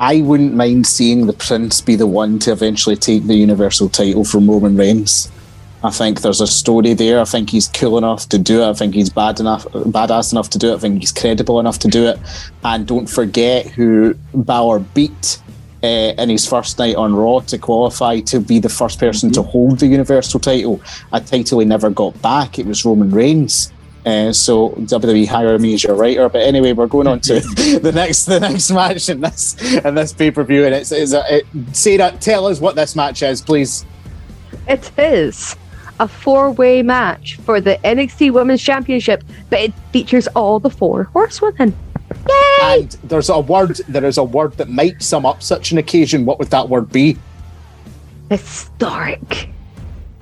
[0.00, 4.24] I wouldn't mind seeing the Prince be the one to eventually take the Universal title
[4.24, 5.30] from Roman Reigns.
[5.88, 7.18] I think there's a story there.
[7.18, 8.68] I think he's cool enough to do it.
[8.68, 10.74] I think he's bad enough, badass enough to do it.
[10.74, 12.18] I think he's credible enough to do it.
[12.62, 15.40] And don't forget who Balor beat
[15.82, 19.42] uh, in his first night on Raw to qualify to be the first person mm-hmm.
[19.42, 22.58] to hold the Universal title, a title he never got back.
[22.58, 23.72] It was Roman Reigns.
[24.04, 26.28] Uh, so WWE hire me as your writer.
[26.28, 27.40] But anyway, we're going on to
[27.82, 31.14] the next the next match in this in this pay per view, and it's, it's
[31.14, 33.86] a, it, Sarah, tell us what this match is, please.
[34.66, 35.56] It is
[36.00, 41.04] a four way match for the NXT Women's Championship, but it features all the four
[41.04, 41.76] horsewomen.
[42.28, 42.80] Yay!
[42.80, 46.24] And there's a word there is a word that might sum up such an occasion.
[46.24, 47.16] What would that word be?
[48.30, 49.48] Historic.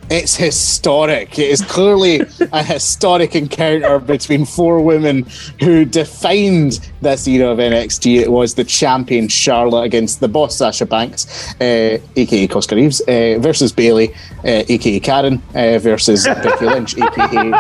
[0.09, 1.36] It's historic.
[1.36, 2.20] It is clearly
[2.52, 5.26] a historic encounter between four women
[5.61, 8.20] who defined this era of NXT.
[8.20, 11.26] It was the champion Charlotte against the boss Sasha Banks,
[11.61, 17.50] uh, aka Koska Reeves, uh, versus Bayley, uh, aka Karen, uh, versus Becky Lynch, aka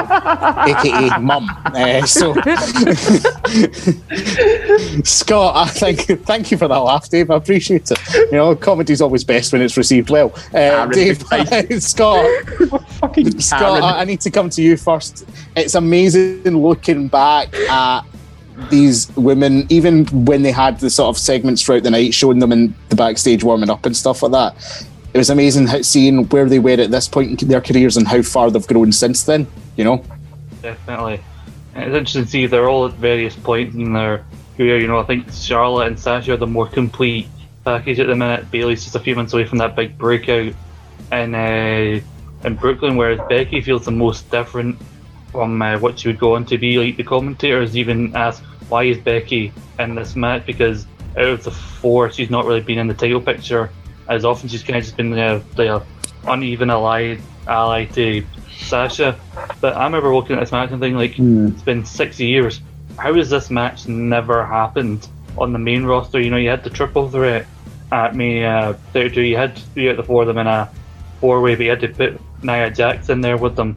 [0.70, 1.50] aka Mum.
[1.64, 2.32] Uh, so,
[5.02, 7.30] Scott, I think thank you for that laugh, Dave.
[7.30, 7.98] I appreciate it.
[8.14, 10.32] You know, comedy's always best when it's received well.
[10.54, 11.24] Uh, Dave,
[11.82, 12.35] Scott.
[13.00, 15.28] Fucking Scott, I, I need to come to you first.
[15.54, 18.02] It's amazing looking back at
[18.70, 22.52] these women, even when they had the sort of segments throughout the night, showing them
[22.52, 24.86] in the backstage warming up and stuff like that.
[25.12, 28.22] It was amazing seeing where they were at this point in their careers and how
[28.22, 29.46] far they've grown since then.
[29.76, 30.04] You know,
[30.62, 31.20] definitely.
[31.74, 34.24] It's interesting to see they're all at various points in their
[34.56, 34.78] career.
[34.78, 37.28] You know, I think Charlotte and Sasha are the more complete
[37.64, 38.50] package at the minute.
[38.50, 40.54] Bayley's just a few months away from that big breakout,
[41.10, 42.04] and uh,
[42.46, 44.78] in Brooklyn, whereas Becky feels the most different
[45.32, 46.78] from uh, what she would go on to be.
[46.78, 50.46] Like the commentators even ask, why is Becky in this match?
[50.46, 50.86] Because
[51.16, 53.70] out of the four, she's not really been in the title picture
[54.08, 54.48] as often.
[54.48, 55.84] She's kind of just been the, the
[56.26, 57.18] uneven ally,
[57.48, 58.24] ally to
[58.58, 59.18] Sasha.
[59.60, 61.52] But I remember looking at this match and thinking, like, mm.
[61.52, 62.60] it's been six years.
[62.96, 66.20] How has this match never happened on the main roster?
[66.20, 67.46] You know, you had the triple threat
[67.90, 69.20] at Mania 32.
[69.20, 70.70] You had three out of the four of them in a
[71.20, 73.76] four way, but you had to put Nia Jax in there with them.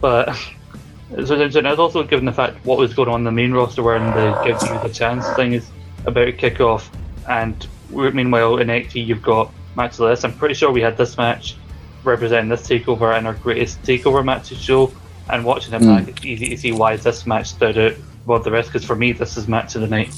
[0.00, 0.34] But
[1.10, 3.82] so there's, there's also given the fact what was going on in the main roster
[3.82, 5.70] where the give you the chance thing is
[6.06, 6.90] about to kick off,
[7.28, 10.24] and meanwhile in NXT you've got match of this.
[10.24, 11.56] I'm pretty sure we had this match
[12.04, 14.92] representing this takeover and our greatest takeover matches show,
[15.30, 16.06] and watching it mm.
[16.06, 18.68] back, it's easy to see why this match stood out above the rest.
[18.68, 20.12] Because for me, this is match of the night.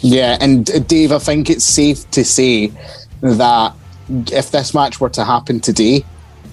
[0.00, 2.72] Yeah, and uh, Dave, I think it's safe to say
[3.20, 3.74] that
[4.08, 6.04] if this match were to happen today,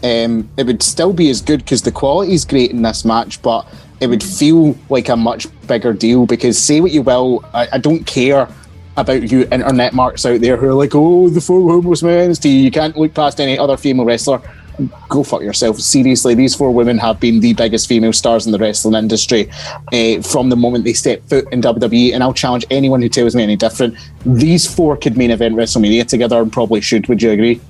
[0.04, 3.42] um, it would still be as good because the quality is great in this match,
[3.42, 3.66] but
[4.02, 7.78] it would feel like a much bigger deal because say what you will, I, I
[7.78, 8.50] don't care
[8.98, 12.70] about you internet marks out there who are like, oh, the four homeless men, you
[12.70, 14.42] can't look past any other female wrestler.
[15.08, 15.80] Go fuck yourself.
[15.80, 19.50] Seriously, these four women have been the biggest female stars in the wrestling industry
[19.94, 22.14] uh, from the moment they stepped foot in WWE.
[22.14, 23.96] And I'll challenge anyone who tells me any different.
[24.26, 27.08] These four could main event WrestleMania together and probably should.
[27.08, 27.62] Would you agree?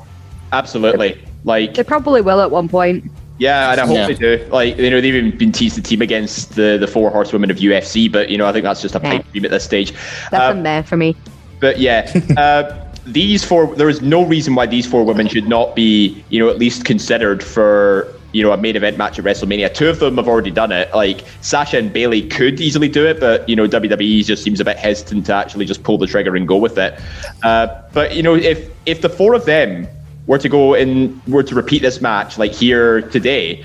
[0.54, 1.22] Absolutely.
[1.44, 3.12] Like they probably will at one point.
[3.40, 4.08] Yeah, and I hope yeah.
[4.08, 4.48] they do.
[4.52, 7.58] Like you know, they've even been teased the team against the the four horsewomen of
[7.58, 9.92] UFC, but you know, I think that's just a pipe dream at this stage.
[10.32, 11.16] That's um, a meh for me.
[11.60, 13.76] But yeah, uh, these four.
[13.76, 16.86] There is no reason why these four women should not be, you know, at least
[16.86, 19.74] considered for you know a main event match at WrestleMania.
[19.74, 20.94] Two of them have already done it.
[20.94, 24.66] Like Sasha and Bayley could easily do it, but you know WWE just seems a
[24.66, 27.00] bit hesitant to actually just pull the trigger and go with it.
[27.44, 29.88] Uh, but you know, if if the four of them
[30.26, 33.64] were to go and were to repeat this match like here today,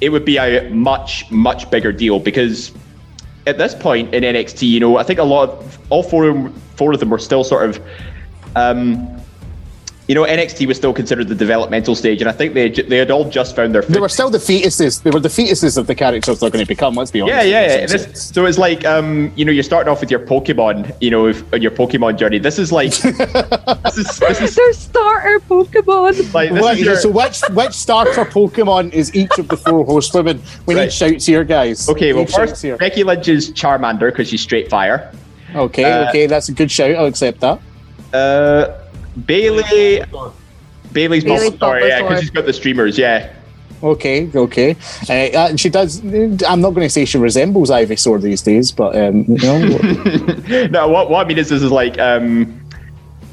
[0.00, 2.72] it would be a much much bigger deal because
[3.46, 6.92] at this point in NXT, you know, I think a lot of all four four
[6.92, 7.82] of them were still sort of,
[8.56, 9.19] um,
[10.10, 13.12] you know, NXT was still considered the developmental stage, and I think they they had
[13.12, 13.82] all just found their.
[13.82, 15.04] They were still the fetuses.
[15.04, 16.94] They were the fetuses of the characters they're going to become.
[16.94, 17.36] Let's be honest.
[17.36, 17.86] Yeah, yeah, yeah.
[17.86, 21.28] This, so it's like, um, you know, you're starting off with your Pokemon, you know,
[21.28, 22.40] if, on your Pokemon journey.
[22.40, 26.34] This is like, this is this is Their starter Pokemon.
[26.34, 29.84] like this What- is your, so which which starter Pokemon is each of the four
[29.84, 30.42] horsewomen?
[30.66, 30.82] We Right.
[30.86, 31.88] need shouts here, guys.
[31.88, 32.12] okay.
[32.14, 32.76] Well, first here.
[32.78, 35.12] Becky Lynch is Charmander because she's straight fire.
[35.54, 36.96] Okay, uh, okay, that's a good shout.
[36.96, 37.60] I'll accept that.
[38.12, 38.79] Uh,
[39.26, 40.02] Bayley,
[40.92, 43.32] Bayley's Bayley's Bulbasaur, yeah, because she's got the streamers, yeah.
[43.82, 44.76] Okay, okay.
[45.08, 46.00] Uh, and she does.
[46.44, 50.88] I'm not going to say she resembles Ivysaur these days, but um, you know, no,
[50.88, 52.60] what, what I mean is this is like um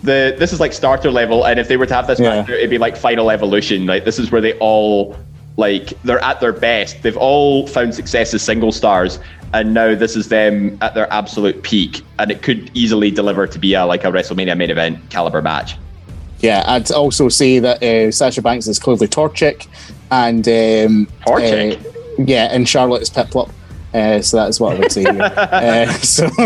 [0.04, 2.42] the this is like starter level, and if they were to have this Yeah.
[2.42, 3.86] match, it'd be like final evolution.
[3.86, 5.18] Like this is where they all
[5.58, 7.02] like they're at their best.
[7.04, 9.20] They've all found success as single stars,
[9.54, 13.60] and now this is them at their absolute peak, and it could easily deliver to
[13.60, 15.76] be a like a WrestleMania main event caliber match.
[16.40, 16.64] yeah.
[16.68, 19.68] I'd also say that uh, Sasha Banks is clearly Torchic,
[20.12, 21.84] and um, Torchic?
[21.86, 23.50] uh, yeah, and Charlotte is Piplup.
[23.94, 25.02] Uh, so that's what I would say.
[25.02, 25.22] Here.
[25.22, 26.28] uh, so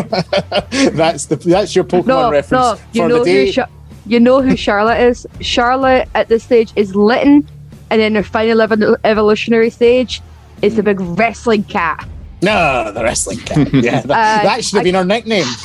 [0.91, 2.85] that's the that's your Pokemon No, reference no.
[2.93, 3.45] You for know the day.
[3.47, 3.69] who Char-
[4.05, 5.27] you know who Charlotte is.
[5.41, 7.47] Charlotte at this stage is Litten,
[7.91, 10.21] and then her final evo- evolutionary stage
[10.63, 12.07] is the big wrestling cat.
[12.41, 13.71] no, the wrestling cat.
[13.87, 15.45] Yeah, that, Uh, that should have been our nickname.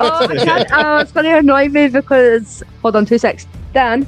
[0.00, 3.46] Oh, I oh, it's going to annoy me because hold on two secs.
[3.74, 4.04] Dan,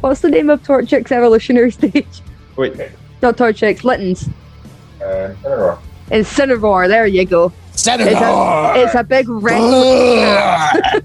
[0.00, 2.20] what's the name of Torchic's evolutionary stage?
[2.56, 2.74] Wait,
[3.22, 4.28] Not Torchic's, Litten's.
[5.02, 5.78] uh, I.
[6.10, 6.88] Incineroar.
[6.88, 7.52] There you go.
[7.74, 7.86] It's
[8.20, 11.04] a, it's a big wrestling cat.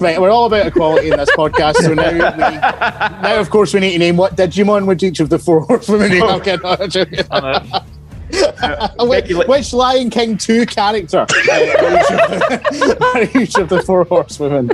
[0.00, 1.76] right, we're all about equality in this podcast.
[1.76, 5.28] So now, we, now of course, we need to name what Digimon would each of
[5.28, 6.22] the four horsewomen name.
[8.64, 8.98] Okay, no, I'm joking.
[8.98, 9.08] I'm out.
[9.08, 13.68] which, Becky which Lion King 2 character uh, are, each of the, are each of
[13.68, 14.70] the four horsewomen?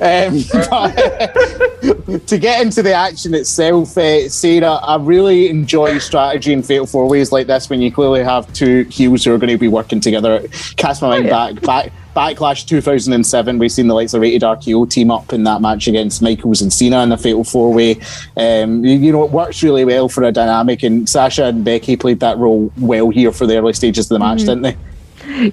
[0.00, 6.62] Um, but, to get into the action itself, uh, Sarah, I really enjoy strategy in
[6.62, 9.58] Fatal Four Ways like this when you clearly have two heels who are going to
[9.58, 10.46] be working together.
[10.76, 11.52] Cast my mind yeah.
[11.52, 11.92] back, back.
[12.14, 16.20] Backlash 2007, we've seen the likes of Rated RKO team up in that match against
[16.22, 18.00] Michaels and Cena in the Fatal Four Way.
[18.36, 21.96] Um, you, you know, it works really well for a dynamic, and Sasha and Becky
[21.96, 24.76] played that role well here for the early stages of the match, didn't they?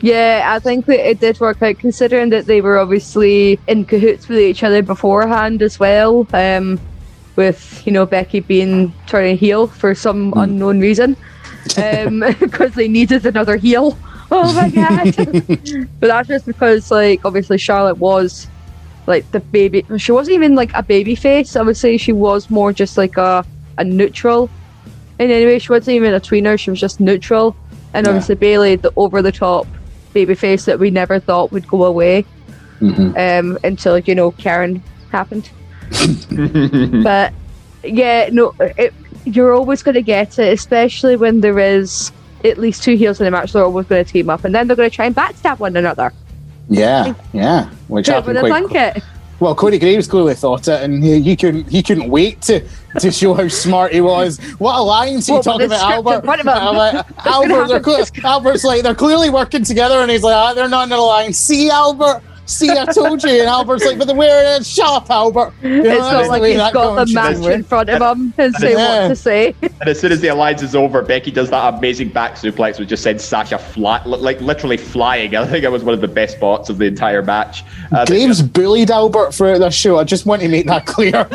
[0.01, 4.27] Yeah, I think that it did work out considering that they were obviously in cahoots
[4.27, 6.27] with each other beforehand as well.
[6.33, 6.79] Um,
[7.35, 11.15] with you know Becky being turning heel for some unknown reason,
[11.77, 13.97] um, because they needed another heel.
[14.31, 15.13] Oh my god!
[15.99, 18.47] but that's just because like obviously Charlotte was
[19.05, 19.85] like the baby.
[19.97, 21.55] She wasn't even like a baby face.
[21.55, 23.45] I would say she was more just like a
[23.77, 24.49] a neutral.
[25.19, 26.59] In any way, she wasn't even a tweener.
[26.59, 27.55] She was just neutral.
[27.93, 28.09] And Yeah.
[28.11, 29.67] obviously Bayley, the over the top
[30.13, 32.25] baby face that we never thought would go away
[32.81, 35.49] um, until you know Karen happened.
[37.03, 37.33] but
[37.83, 38.93] yeah, no, it,
[39.25, 42.11] you're always going to get it, especially when there is
[42.43, 43.53] at least two heels in a match.
[43.53, 45.75] They're always going to team up, and then they're going to try and backstab one
[45.75, 46.11] another.
[46.69, 47.69] Yeah, yeah.
[47.87, 49.03] Which happened quite it?
[49.39, 49.55] well.
[49.55, 52.67] Corey Graves clearly thought it, and he, he couldn't he couldn't wait to,
[52.99, 54.37] to show how smart he was.
[54.59, 56.25] What alliance are you Well, talking about, Albert?
[56.25, 56.75] front of him.
[56.75, 58.25] Like, Albert, they're happen.
[58.25, 61.37] Albert's like they're clearly working together, and he's like, ah, they're not in an alliance.
[61.37, 62.21] See, Albert.
[62.47, 63.29] See, I told you.
[63.29, 64.63] And Albert's like, but then where?
[64.63, 65.53] Shut up, Albert.
[65.61, 68.55] You know, It's not like he's got the conversation match in front of him and
[68.55, 69.01] say Yeah.
[69.03, 69.55] what to say.
[69.61, 72.89] And as soon as the alliance is over, Becky does that amazing back suplex, which
[72.89, 75.35] just sends Sasha flat, like literally flying.
[75.35, 77.63] I think it was one of the best spots of the entire match.
[77.91, 79.99] Uh, Graves bullied Albert throughout the show.
[79.99, 81.27] I just want to make that clear.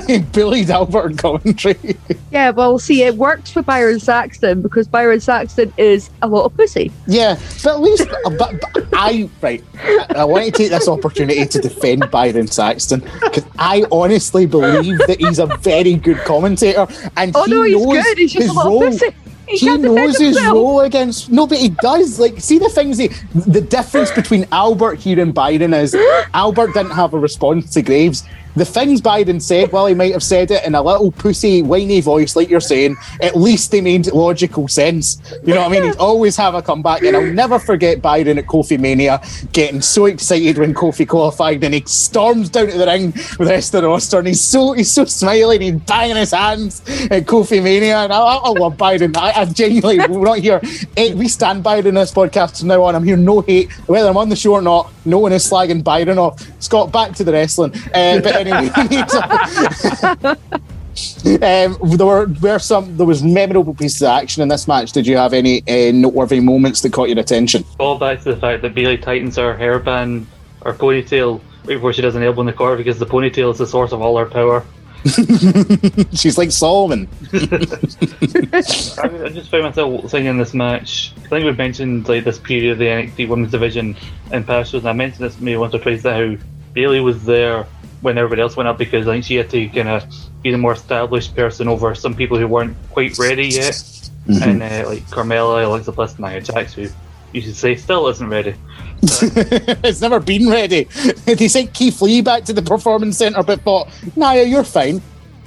[0.06, 1.96] he bullied Albert in commentary.
[2.30, 6.54] Yeah, well, see, it works for Byron Saxton because Byron Saxton is a lot of
[6.56, 6.92] pussy.
[7.06, 9.64] Yeah, but at least but, but I right.
[9.74, 14.98] I, I want to take this opportunity to defend Byron Saxton because I honestly believe
[15.06, 16.86] that he's a very good commentator
[17.16, 18.18] and Oh he no, he's knows good.
[18.18, 18.90] He's his a role.
[18.90, 20.54] He, He knows his himself.
[20.54, 22.18] role against no, but he does.
[22.20, 25.96] Like, see the things he, the difference between Albert here and Byron is
[26.34, 28.24] Albert didn't have a response to Graves.
[28.56, 32.00] The things Byron said, while he might have said it in a little pussy, whiny
[32.00, 35.20] voice, like you're saying, at least they made logical sense.
[35.44, 35.84] You know what I mean?
[35.84, 39.22] He'd always have a comeback, and I'll never forget Byron at Kofi Mania
[39.52, 43.82] getting so excited when Kofi qualified, and he storms down to the ring with the
[43.82, 46.80] roster, and he's so he's so smiling, he's banging his hands
[47.10, 49.16] at Kofi Mania, and I, I love Byron.
[49.16, 50.60] I, I genuinely, we're not here.
[50.96, 52.94] eh, We stand Byron in this podcast from now on.
[52.96, 54.92] I'm here, no hate, whether I'm on the show or not.
[55.04, 56.44] No one is slagging Byron off.
[56.60, 57.72] Scott, back to the wrestling.
[57.94, 58.37] Uh, but
[61.24, 62.96] um, there were, were some.
[62.96, 64.92] There was memorable pieces of action in this match.
[64.92, 67.62] Did you have any uh, noteworthy moments that caught your attention?
[67.76, 70.26] Fall back to the fact that Bayley tightens her hairband
[70.62, 73.58] or ponytail right before she does an elbow in the corner because the ponytail is
[73.58, 74.64] the source of all her power.
[76.12, 77.08] She's like Solomon.
[77.32, 81.12] I, I just found myself saying in this match.
[81.18, 83.96] I think we mentioned like this period of the NXT Women's Division
[84.32, 84.82] in past shows.
[84.82, 87.66] And I mentioned this maybe once or twice that how Bayley was there
[88.00, 90.04] when everybody else went up because I think she had to kind of
[90.42, 94.10] be the more established person over some people who weren't quite ready yet.
[94.28, 96.88] And uh, like Carmella, Alexa Bliss, Nia Jax, who
[97.32, 98.54] you should say still isn't ready.
[99.02, 100.84] it's never been ready.
[101.24, 105.00] they sent Keith Lee back to the performance centre, but thought, Nia, you're fine.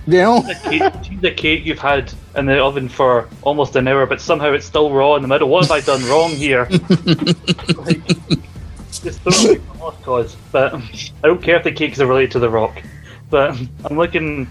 [0.08, 0.41] You know?
[0.41, 4.20] The cake, she's the cake you've had in the oven for almost an hour, but
[4.20, 5.47] somehow it's still raw in the middle.
[5.47, 6.68] What have I done wrong here?
[7.78, 8.02] like,
[9.04, 10.38] just throw it like lost cause.
[10.52, 12.82] But I don't care if the cakes are related to The Rock.
[13.30, 14.47] But I'm looking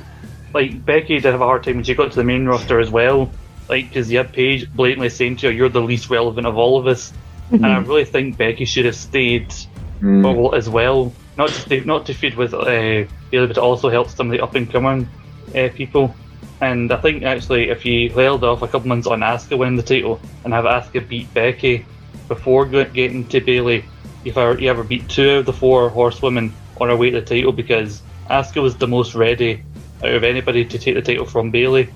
[0.54, 2.90] like Becky did have a hard time when she got to the main roster as
[2.90, 3.30] well.
[3.68, 6.78] Like, because you had Paige blatantly saying to her, "You're the least relevant of all
[6.78, 7.12] of us,"
[7.50, 9.54] and I really think Becky should have stayed
[10.02, 11.12] well, as well.
[11.36, 14.32] Not to stay, not to feud with uh, Bayley, but to also help some of
[14.32, 15.08] the up and coming
[15.54, 16.14] uh, people.
[16.60, 19.82] And I think actually, if you held off a couple months on Asuka winning the
[19.82, 21.86] title and have Asuka beat Becky
[22.28, 23.84] before getting to Bayley,
[24.24, 27.26] if ever, you ever beat two of the four horsewomen on her way to the
[27.26, 29.62] title because Asuka was the most ready
[30.02, 31.88] out of anybody to take the title from Bayley.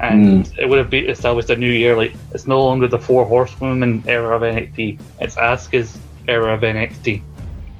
[0.00, 1.94] And it would have be established a new year.
[1.96, 7.20] Like it's no longer the four horsewomen era of NXT; it's Asuka's era of NXT.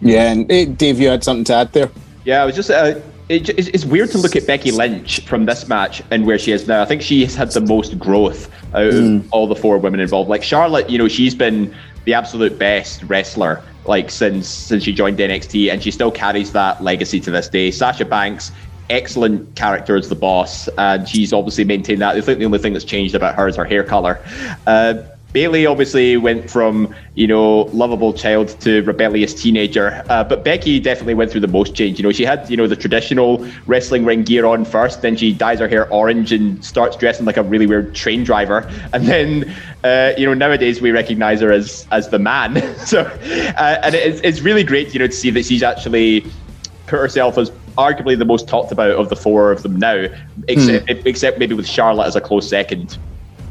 [0.03, 1.91] Yeah, and eh, Dave, you had something to add there.
[2.25, 2.71] Yeah, I was just.
[2.71, 6.39] Uh, it, it's, it's weird to look at Becky Lynch from this match and where
[6.39, 6.83] she is now.
[6.83, 10.29] I think she has had the most growth out of all the four women involved.
[10.29, 11.75] Like Charlotte, you know, she's been
[12.05, 16.83] the absolute best wrestler like since since she joined NXT, and she still carries that
[16.83, 17.71] legacy to this day.
[17.71, 18.53] Sasha Banks,
[18.91, 22.17] excellent character as the boss, and she's obviously maintained that.
[22.17, 24.23] I think the only thing that's changed about her is her hair color.
[24.67, 24.95] Uh,
[25.33, 31.15] Bayley obviously went from you know lovable child to rebellious teenager, uh, but Becky definitely
[31.15, 31.99] went through the most change.
[31.99, 35.33] You know, she had you know the traditional wrestling ring gear on first, then she
[35.33, 39.55] dyes her hair orange and starts dressing like a really weird train driver, and then
[39.85, 42.77] uh, you know nowadays we recognize her as as the man.
[42.87, 46.27] so, uh, and it's it's really great you know to see that she's actually
[46.87, 50.07] put herself as arguably the most talked about of the four of them now,
[50.49, 52.99] except except maybe with Charlotte as a close second.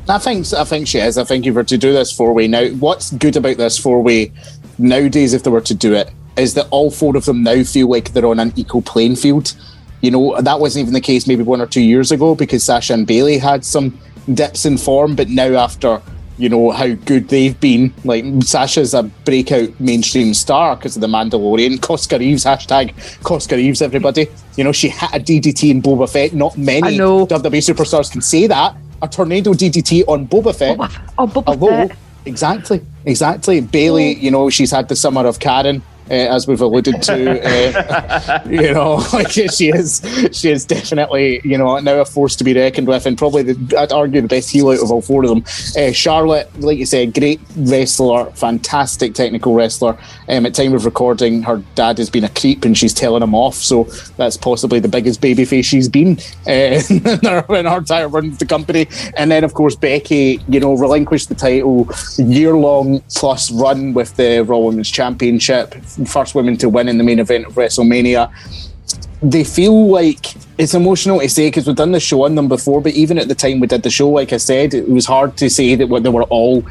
[0.10, 1.18] I think I think she is.
[1.18, 4.02] I think if we're to do this four way now, what's good about this four
[4.02, 4.32] way
[4.78, 7.90] nowadays, if they were to do it, is that all four of them now feel
[7.90, 9.56] like they're on an equal playing field.
[10.02, 12.94] You know, that wasn't even the case maybe one or two years ago because Sasha
[12.94, 14.00] and Bayley had some
[14.34, 16.02] dips in form, but now after
[16.38, 21.08] you know how good they've been, like Sasha's a breakout mainstream star because of the
[21.08, 21.80] Mandalorian.
[21.82, 24.28] Koska Reeves hashtag Koska Reeves, everybody.
[24.58, 26.34] You know she had a DDT in Boba Fett.
[26.34, 26.98] Not many.
[27.28, 28.76] WWE superstars can say that.
[29.02, 30.78] A tornado DDT on Boba Fett.
[31.18, 31.88] Oh, Boba Hello.
[31.88, 31.98] Fett.
[32.26, 33.62] Exactly, exactly.
[33.62, 34.20] Bayley, oh.
[34.20, 35.82] you know, she's had the summer of Karen.
[36.12, 40.02] Uh, as we've alluded to, uh, you know, like she is,
[40.34, 43.78] she is definitely, you know, now a force to be reckoned with, and probably the,
[43.78, 45.44] I'd argue the best heel out of all four of them.
[45.78, 49.98] Uh, Charlotte, like you said, great wrestler, fantastic technical wrestler.
[50.28, 53.34] Um, at time of recording, her dad has been a creep, and she's telling him
[53.34, 53.56] off.
[53.56, 53.86] So
[54.18, 58.46] that's possibly the biggest babyface she's been in, her, in her entire run of the
[58.46, 58.88] company.
[59.16, 64.18] And then, of course, Becky, you know, relinquished the title, year long plus run with
[64.18, 65.74] the Raw Women's Championship,
[66.06, 68.32] first women to win in the main event of WrestleMania.
[69.22, 72.82] They feel like it's emotional to say because we've done the show on them before,
[72.82, 75.38] but even at the time we did the show, like I said, it was hard
[75.38, 76.64] to say that they were all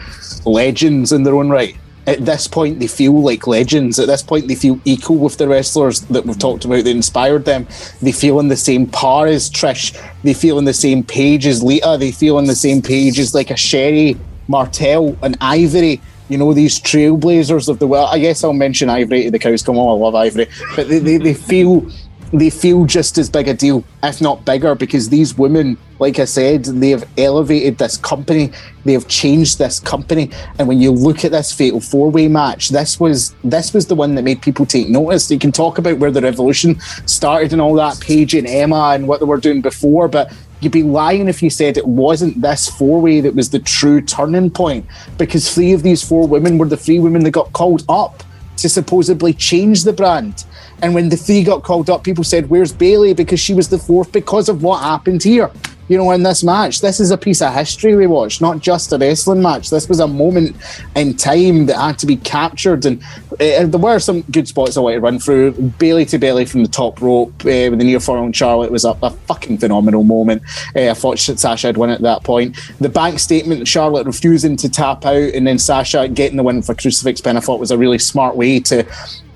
[0.44, 1.76] legends in their own right.
[2.06, 3.98] At this point, they feel like legends.
[3.98, 7.44] At this point, they feel equal with the wrestlers that we've talked about that inspired
[7.44, 7.68] them.
[8.00, 9.96] They feel on the same par as Trish.
[10.22, 11.96] They feel on the same page as Lita.
[12.00, 14.16] They feel on the same page as like a Sherri,
[14.48, 16.00] Martel, and Ivory.
[16.30, 18.08] You know, these trailblazers of the world.
[18.12, 20.00] I guess I'll mention Ivory to the cows come home.
[20.00, 20.46] I love Ivory.
[20.76, 21.90] But they, they, they feel
[22.32, 26.24] they feel just as big a deal, if not bigger, because these women, like I
[26.24, 28.52] said, they have elevated this company,
[28.84, 30.30] they have changed this company.
[30.58, 33.96] And when you look at this fatal four way match, this was this was the
[33.96, 35.30] one that made people take notice.
[35.30, 39.08] You can talk about where the revolution started and all that, Paige and Emma and
[39.08, 42.68] what they were doing before, but you'd be lying if you said it wasn't this
[42.68, 44.86] four way that was the true turning point.
[45.18, 48.22] Because three of these four women were the three women that got called up
[48.58, 50.44] to supposedly change the brand.
[50.82, 53.14] And when the three got called up, people said, Where's Bayley?
[53.14, 55.50] Because she was the fourth because of what happened here.
[55.90, 58.92] You know, in this match, this is a piece of history we watched, not just
[58.92, 59.70] a wrestling match.
[59.70, 60.54] This was a moment
[60.94, 62.86] in time that had to be captured.
[62.86, 65.50] And uh, there were some good spots I want to run through.
[65.50, 68.84] Bayley to Bailey from the top rope uh, with the near fall on Charlotte was
[68.84, 70.42] a, a fucking phenomenal moment.
[70.76, 72.56] Uh, I thought Sasha had won at that point.
[72.78, 76.76] The bank statement, Charlotte refusing to tap out, and then Sasha getting the win for
[76.76, 78.86] Crucifix Pin, I thought was a really smart way to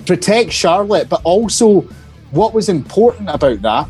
[0.07, 1.81] protect Charlotte, but also
[2.31, 3.89] what was important about that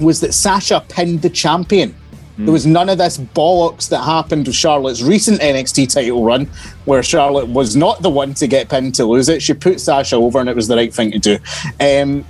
[0.00, 1.94] was that Sasha pinned the champion.
[2.38, 6.46] There was none of this bollocks that happened with Charlotte's recent NXT title run,
[6.86, 9.42] where Charlotte was not the one to get pinned to lose it.
[9.42, 11.38] She put Sasha over, and it was the right thing to do.
[11.80, 12.24] Um,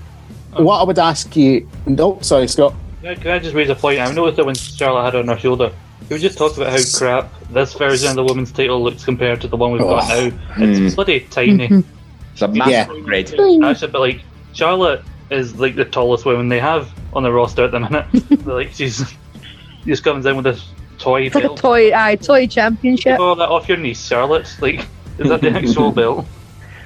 [0.57, 2.75] what I would ask you, no, sorry, Scott.
[3.03, 4.01] Can I, can I just raise a point?
[4.01, 5.73] I noticed that when Charlotte had it on her shoulder,
[6.09, 9.47] we just talked about how crap this version of the women's title looks compared to
[9.49, 10.31] the one we've got now.
[10.57, 11.85] It's bloody tiny.
[12.33, 12.89] It's a massive Yeah.
[12.91, 13.27] upgrade.
[13.65, 14.21] Actually, but like
[14.55, 18.07] Charlotte is like the tallest woman they have on the roster at the minute.
[18.47, 19.17] Like she's she
[19.87, 20.67] just comes in with this
[20.99, 21.59] toy It's like a belt.
[21.59, 23.13] toy, aye, toy championship.
[23.13, 24.55] Take all that off your knees, Charlotte.
[24.61, 24.87] Like,
[25.19, 26.27] is that the actual belt?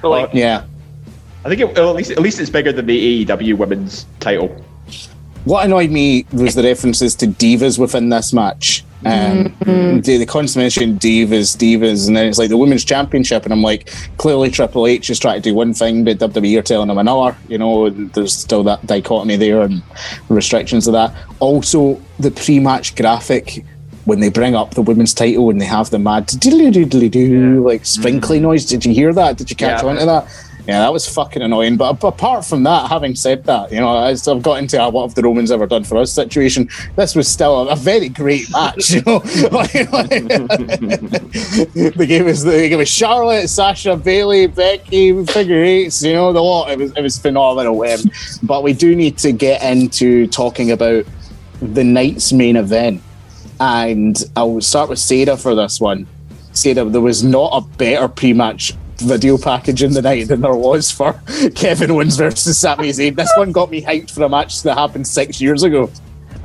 [0.01, 0.65] But like, uh, Yeah.
[1.43, 4.47] I think it, well, at least at least it's bigger than the AEW women's title.
[5.43, 8.83] What annoyed me was the references to divas within this match.
[9.05, 9.55] Um,
[10.01, 13.89] the, the consummation divas, divas, and then it's like the women's championship, and I'm like,
[14.17, 17.37] clearly Triple H is trying to do one thing, but WWE are telling him another.
[17.47, 19.83] You know, and there's still that dichotomy there and
[20.29, 21.13] restrictions of that.
[21.39, 23.63] Also, the pre-match graphic
[24.05, 27.63] when they bring up the women's title and they have the mad diddly diddly doo
[27.67, 28.65] like sprinkly noise.
[28.65, 29.37] Did you hear that?
[29.37, 29.89] Did you catch Yeah.
[29.89, 30.27] on to that?
[30.67, 31.77] Yeah, that was fucking annoying.
[31.77, 35.03] But apart from that, having said that, you know, as I've got into a what
[35.03, 38.49] have the Romans ever done for us situation, this was still a, a very great
[38.51, 38.95] match.
[38.95, 39.19] You know,
[41.91, 46.01] they gave us they gave us Charlotte, Sasha, Bayley, Becky, figure eights.
[46.03, 46.71] You know, the lot.
[46.71, 47.81] It was it was phenomenal.
[47.83, 47.99] Um,
[48.43, 51.05] but we do need to get into talking about
[51.61, 53.01] the night's main event,
[53.59, 56.07] and I'll start with Sarah for this one.
[56.53, 60.91] Sarah, there was not a better pre-match video package in the night than there was
[60.91, 61.13] for
[61.55, 63.15] Kevin Owens versus Sami Zayn.
[63.15, 65.91] This one got me hyped for a match that happened six years ago.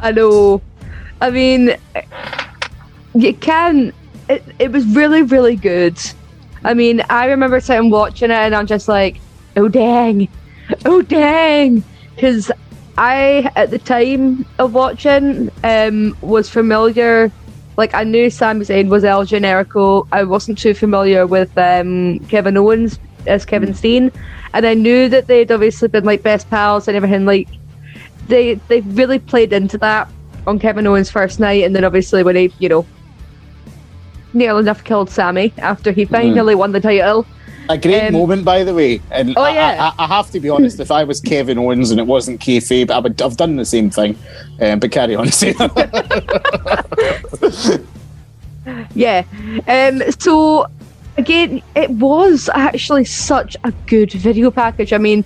[0.00, 0.62] I know.
[1.20, 1.76] I mean,
[3.14, 3.92] you can.
[4.28, 5.98] It, it was really, really good.
[6.64, 9.20] I mean, I remember sitting watching it and I'm just like,
[9.56, 10.28] oh dang,
[10.84, 11.82] oh dang.
[12.14, 12.50] Because
[12.98, 17.32] I, at the time of watching, um, was familiar.
[17.80, 20.06] Like, I knew Sami Zayn was El Generico.
[20.12, 24.12] I wasn't too familiar with um, Kevin Owens as Kevin Steen.
[24.52, 27.24] And I knew that they'd obviously been like best pals and everything.
[27.24, 27.48] Like,
[28.28, 30.12] they they really played into that
[30.46, 32.86] on Kevin Owens' first night, and then obviously when he, you know,
[34.34, 37.24] near enough killed Sami after he finally won the title.
[37.70, 39.00] A great Um, moment, by the way.
[39.12, 39.92] And Oh, I, yeah.
[39.96, 42.90] I, I have to be honest, if I was Kevin Owens and it wasn't kayfabe,
[42.90, 44.18] I would have done the same thing.
[44.60, 45.28] Um, but carry on.
[48.94, 49.24] Yeah.
[49.68, 50.02] Um.
[50.18, 50.66] So
[51.16, 54.92] again, it was actually such a good video package.
[54.92, 55.24] I mean,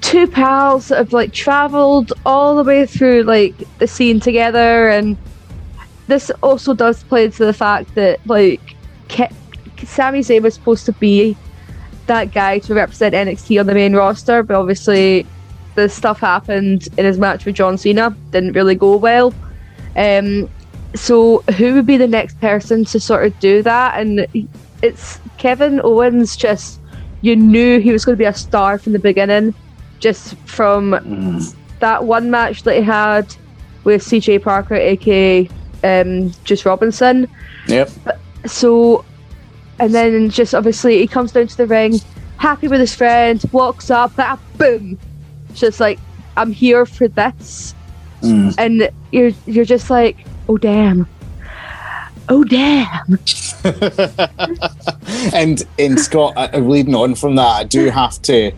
[0.00, 5.16] two pals that have like traveled all the way through like the scene together, and
[6.08, 8.60] this also does play to the fact that like
[9.08, 9.32] Ke-
[9.84, 11.36] Sami Zayn was supposed to be
[12.06, 15.26] that guy to represent NXT on the main roster, but obviously
[15.74, 19.34] the stuff happened in his match with John Cena didn't really go well.
[19.96, 20.48] Um,
[20.94, 24.00] so who would be the next person to sort of do that?
[24.00, 24.26] And
[24.82, 26.36] it's Kevin Owens.
[26.36, 26.80] Just
[27.20, 29.54] you knew he was going to be a star from the beginning,
[29.98, 30.90] just from
[31.80, 33.34] that one match that he had
[33.84, 35.48] with CJ Parker, aka
[35.84, 37.28] um, Juice Robinson.
[37.66, 37.90] yep.
[38.46, 39.04] So,
[39.78, 42.00] and then just obviously he comes down to the ring,
[42.38, 44.98] happy with his friend, walks up, ah, boom,
[45.54, 45.98] just like
[46.36, 47.74] I'm here for this,
[48.22, 48.54] Mm.
[48.58, 50.16] and you're you're just like,
[50.48, 51.06] oh damn,
[52.30, 53.18] oh damn,
[55.34, 58.52] and in Scott, uh, leading on from that, I do have to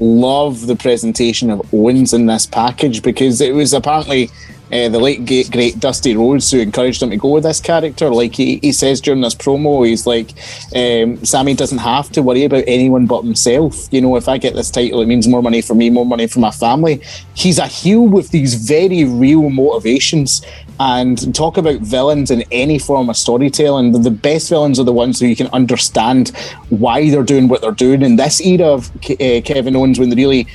[0.00, 4.30] love the presentation of Owens in this package because it was apparently
[4.72, 8.10] uh, the late great, great Dusty Rhodes who encouraged him to go with this character.
[8.10, 10.32] Like he, he says during this promo, he's like,
[10.74, 13.92] um, Sami doesn't have to worry about anyone but himself.
[13.92, 16.26] You know, if I get this title, it means more money for me, more money
[16.26, 17.00] for my family.
[17.34, 20.42] He's a heel with these very real motivations.
[20.78, 23.92] And talk about villains in any form of storytelling.
[23.92, 26.36] The, the best villains are the ones who you can understand
[26.68, 28.02] why they're doing what they're doing.
[28.02, 30.46] In this era of uh, Kevin Owens, when they really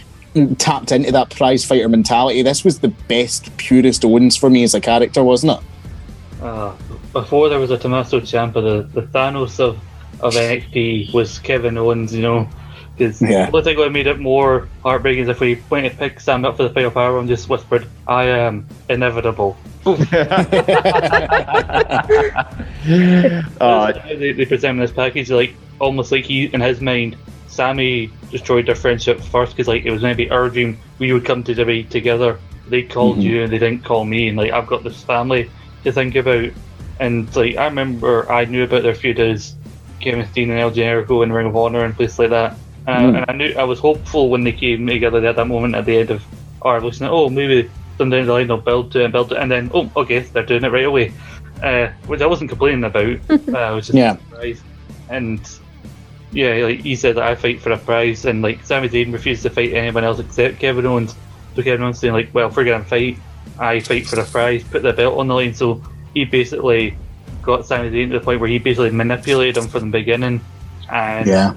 [0.58, 4.74] tapped into that prize fighter mentality, this was the best, purest Owens for me as
[4.74, 6.44] a character, wasn't it?
[6.44, 6.74] uh,
[7.14, 9.78] before there was a Tommaso Ciampa, the, the Thanos of,
[10.22, 12.48] of NXT was Kevin Owens, you know.
[12.98, 13.46] Because Yeah.
[13.50, 16.44] the only thing that made it more heartbreaking is if we went to pick Sam
[16.46, 19.56] up for the final power and just whispered, I am inevitable.
[23.62, 27.16] Uh, they, they present him this package like almost like he in his mind
[27.52, 31.44] Sami destroyed their friendship first because like it was maybe our dream we would come
[31.44, 34.84] to WWE together they called you and they didn't call me and like i've got
[34.84, 35.52] this family
[35.84, 36.46] to think about
[37.00, 39.58] and like i remember i knew about their feud as
[40.02, 43.16] kevin steen and el generico and ring of honor and places like that and And,
[43.16, 45.98] and I knew I was hopeful when they came together at that moment at the
[45.98, 46.28] end of,
[46.62, 49.70] or listening, oh maybe sometimes the line they'll build to and build it, and then
[49.74, 51.16] oh okay they're doing it right away,
[51.64, 53.18] uh, which I wasn't complaining about.
[53.54, 54.16] uh, I was just Yeah.
[54.16, 54.66] surprised.
[55.10, 55.46] And
[56.32, 59.44] yeah, like he said that I fight for a prize, and like Sami Zayn refused
[59.44, 61.16] to fight anyone else except Kevin Owens.
[61.56, 63.18] So Kevin Owens saying like, well, if we're gonna fight,
[63.60, 65.54] I fight for a prize, put the belt on the line.
[65.54, 65.82] So
[66.14, 66.98] he basically
[67.42, 70.42] got Sami Zayn to the point where he basically manipulated him from the beginning,
[70.92, 71.54] and Yeah.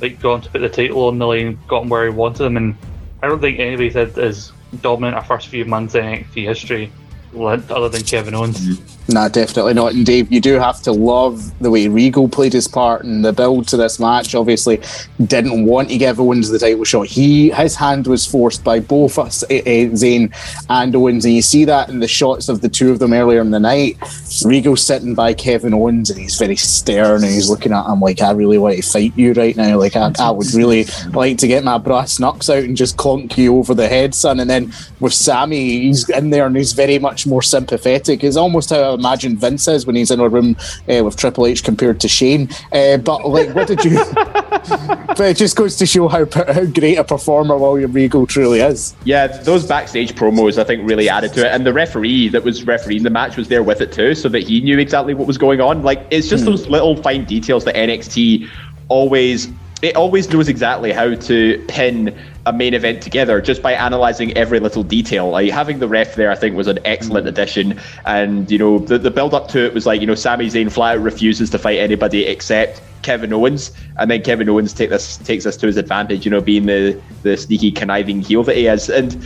[0.00, 2.44] like got him to put the title on the line, got him where he wanted
[2.44, 2.74] him, and
[3.22, 6.90] I don't think anybody said as dominant a first few months in NXT history,
[7.36, 8.80] other than Kevin Owens.
[9.08, 9.92] Nah, definitely not.
[9.92, 13.32] And Dave, you do have to love the way Regal played his part in the
[13.32, 14.34] build to this match.
[14.34, 14.80] Obviously,
[15.26, 17.06] didn't want to give Owens the title shot.
[17.06, 20.34] He his hand was forced by both us, uh, Zayn
[20.70, 23.40] and Owens, and you see that in the shots of the two of them earlier
[23.40, 23.98] in the night.
[24.42, 28.20] Regal's sitting by Kevin Owens, and he's very stern, and he's looking at him like,
[28.22, 29.78] "I really want to fight you right now.
[29.78, 33.36] Like, I, I would really like to get my brass knucks out and just clonk
[33.36, 36.98] you over the head, son." And then with Sami, he's in there and he's very
[36.98, 38.24] much more sympathetic.
[38.24, 40.56] It's almost how I imagine Vince is when he's in a room
[40.88, 42.48] uh, with Triple H compared to Shane.
[42.72, 44.04] Uh, but like, what did you?
[45.06, 48.94] but it just goes to show how how great a performer William Regal truly is.
[49.04, 52.64] Yeah, those backstage promos I think really added to it, and the referee that was
[52.64, 55.38] refereeing the match was there with it too, so that he knew exactly what was
[55.38, 55.82] going on.
[55.82, 56.50] Like it's just hmm.
[56.50, 58.48] those little fine details that NXT
[58.88, 59.48] always
[59.82, 64.60] it always knows exactly how to pin a main event together just by analyzing every
[64.60, 65.30] little detail.
[65.30, 67.80] Like having the ref there, I think was an excellent addition.
[68.04, 70.70] And you know, the, the build up to it was like you know, Sami Zayn
[70.70, 75.18] flat out refuses to fight anybody except Kevin Owens, and then Kevin Owens take this
[75.18, 76.24] takes this to his advantage.
[76.24, 79.16] You know, being the the sneaky conniving heel that he is, and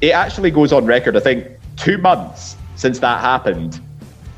[0.00, 1.16] it actually goes on record.
[1.16, 1.46] I think
[1.76, 3.80] two months since that happened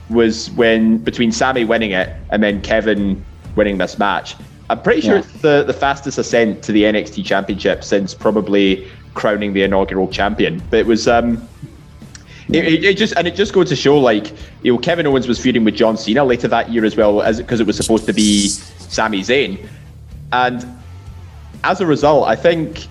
[0.09, 3.25] was when between Sami winning it and then Kevin
[3.57, 4.35] winning this match.
[4.71, 5.21] I'm pretty sure Yeah.
[5.21, 10.63] it's the, the fastest ascent to the NXT Championship since probably crowning the inaugural champion.
[10.71, 11.47] But it was um,
[12.49, 15.27] it, it, it just and it just goes to show like you know Kevin Owens
[15.29, 18.07] was feuding with John Cena later that year as well as because it was supposed
[18.07, 19.67] to be Sami Zayn,
[20.33, 20.65] and
[21.65, 22.87] as a result, I think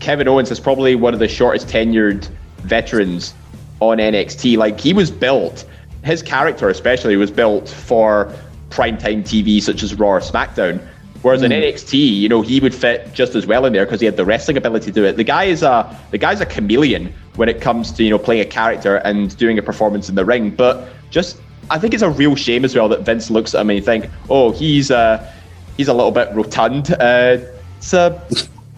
[0.00, 2.28] Kevin Owens is probably one of the shortest tenured
[2.58, 3.34] veterans
[3.80, 4.56] on NXT.
[4.56, 5.64] Like he was built,
[6.04, 8.32] his character especially was built for
[8.70, 10.80] primetime TV such as Raw or SmackDown.
[11.22, 14.06] Whereas in NXT, you know, he would fit just as well in there because he
[14.06, 15.16] had the wrestling ability to do it.
[15.16, 18.40] The guy is a the guy's a chameleon when it comes to you know playing
[18.42, 20.50] a character and doing a performance in the ring.
[20.50, 21.38] But just
[21.70, 23.84] I think it's a real shame as well that Vince looks at him and you
[23.84, 25.28] think, oh, he's uh
[25.76, 26.92] he's a little bit rotund.
[26.92, 27.38] Uh,
[27.78, 28.20] it's uh,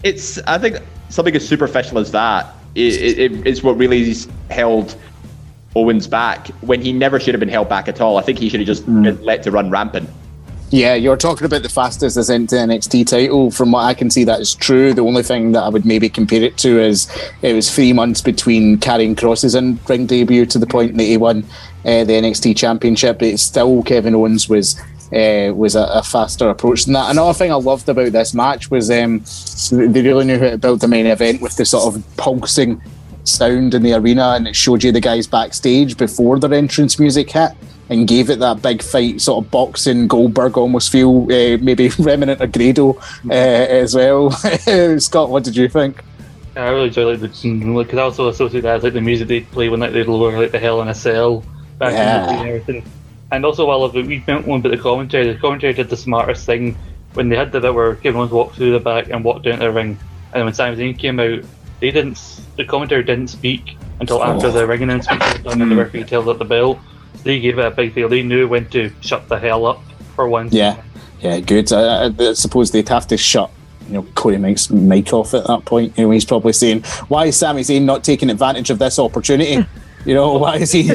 [0.03, 0.79] it's I think
[1.09, 4.15] something as superficial as that i- i- i- is what really
[4.49, 4.95] held
[5.75, 8.17] Owens back when he never should have been held back at all.
[8.17, 10.09] I think he should have just been let to run rampant.
[10.71, 13.51] Yeah, you're talking about the fastest ascent to NXT title.
[13.51, 14.93] From what I can see, that is true.
[14.93, 17.11] The only thing that I would maybe compare it to is
[17.41, 21.17] it was three months between Karrion Kross's and ring debut to the point that he
[21.17, 21.43] won
[21.83, 23.21] uh, the NXT Championship.
[23.21, 24.79] It's still Kevin Owens was
[25.11, 27.11] uh, was a, a faster approach than that.
[27.11, 29.25] Another thing I loved about this match was um,
[29.71, 32.81] they really knew how to build the main event with the sort of pulsing
[33.23, 37.31] sound in the arena, and it showed you the guys backstage before their entrance music
[37.31, 37.51] hit
[37.89, 42.39] and gave it that big fight, sort of boxing Goldberg almost feel, uh, maybe remnant
[42.41, 42.93] of Grado
[43.29, 44.31] uh, as well.
[44.99, 46.01] Scott, what did you think?
[46.55, 49.41] I really enjoy like the because I also associate that as like the music they
[49.41, 51.43] play when like they lower like the Hell in a Cell
[51.77, 52.21] back Yeah.
[52.21, 52.91] in the day and everything.
[53.31, 56.45] And also while I've we meant one but the commentary, the commentary did the smartest
[56.45, 56.77] thing
[57.13, 59.59] when they had the bit where Kevin Owens walked through the back and walked down
[59.59, 59.97] to the ring,
[60.33, 61.39] and when Sami Zayn came out,
[61.81, 62.41] they didn't.
[62.55, 64.23] The commentator didn't speak until oh.
[64.23, 65.81] after the ring announcement was done and the hmm.
[65.81, 66.79] referee held up the bell.
[67.23, 68.07] They gave it a big deal.
[68.07, 69.81] They knew when to shut the hell up
[70.15, 70.53] for once.
[70.53, 70.81] Yeah,
[71.19, 71.73] yeah, good.
[71.73, 73.51] I, I, I suppose they'd have to shut.
[73.87, 75.97] You know, Corey makes mic off at that point.
[75.97, 79.65] You know, he's probably saying, "Why is Sami Zayn not taking advantage of this opportunity?
[80.03, 80.91] You know, why is he?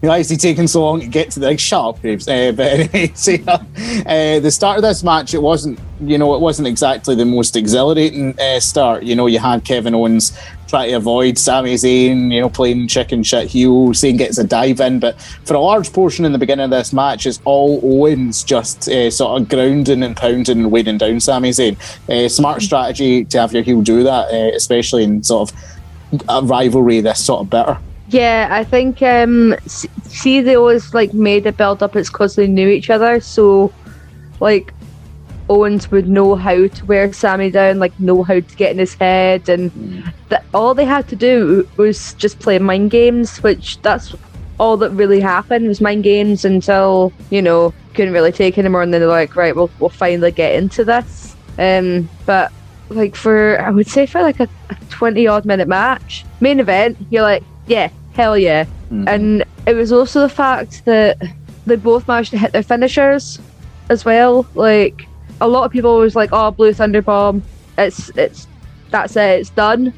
[0.00, 2.28] Why is he taking so long to get to the like, shut up, Graves?
[2.28, 6.40] Uh, but anyway, so, uh, the start of this match, it wasn't, you know, it
[6.40, 9.04] wasn't exactly the most exhilarating uh, start.
[9.04, 13.22] You know, you had Kevin Owens try to avoid Sami Zayn, you know, playing chicken
[13.22, 13.88] shit heel.
[13.88, 16.92] Zayn gets a dive in, but for a large portion in the beginning of this
[16.92, 21.50] match, it's all Owens just uh, sort of grounding and pounding and weighing down Sami
[21.50, 21.76] Zayn.
[22.10, 25.58] Uh, smart strategy to have your heel do that, uh, especially in sort of
[26.28, 27.78] a rivalry this sort of bitter.
[28.08, 32.46] Yeah, I think um see they always like made a build up it's because they
[32.46, 33.72] knew each other, so
[34.38, 34.72] like
[35.48, 38.94] Owens would know how to wear Sami down, like know how to get in his
[38.94, 44.14] head, and that all they had to do was just play mind games, which that's
[44.58, 48.92] all that really happened was mind games until you know couldn't really take anymore, and
[48.94, 51.34] then they're like, right, we'll we'll finally get into this.
[51.58, 52.52] Um, but
[52.88, 56.98] like for I would say for like a, a twenty odd minute match, main event,
[57.10, 58.64] you're like, yeah, hell yeah.
[58.90, 59.08] Mhm.
[59.08, 61.20] And it was also the fact that
[61.66, 63.38] they both managed to hit their finishers
[63.88, 64.46] as well.
[64.54, 65.06] Like
[65.40, 67.42] a lot of people was like, oh, Blue Thunder Bomb,
[67.78, 68.46] it's it's
[68.90, 69.92] that's it, it's done.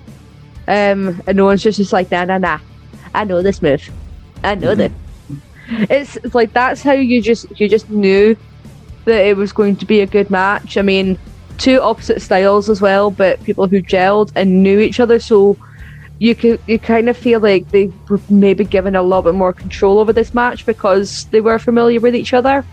[0.67, 2.59] Um, and no one's just just like, nah, nah, nah.
[3.15, 3.89] I know this move.
[4.45, 4.93] I know this.
[5.71, 8.37] It's, it's like that's how you just you just knew
[9.05, 10.77] that it was going to be a good match.
[10.77, 11.19] I mean,
[11.59, 15.57] two opposite styles as well, but people who gelled and knew each other, so
[16.19, 19.53] you could you kind of feel like they were maybe given a little bit more
[19.53, 22.65] control over this match because they were familiar with each other,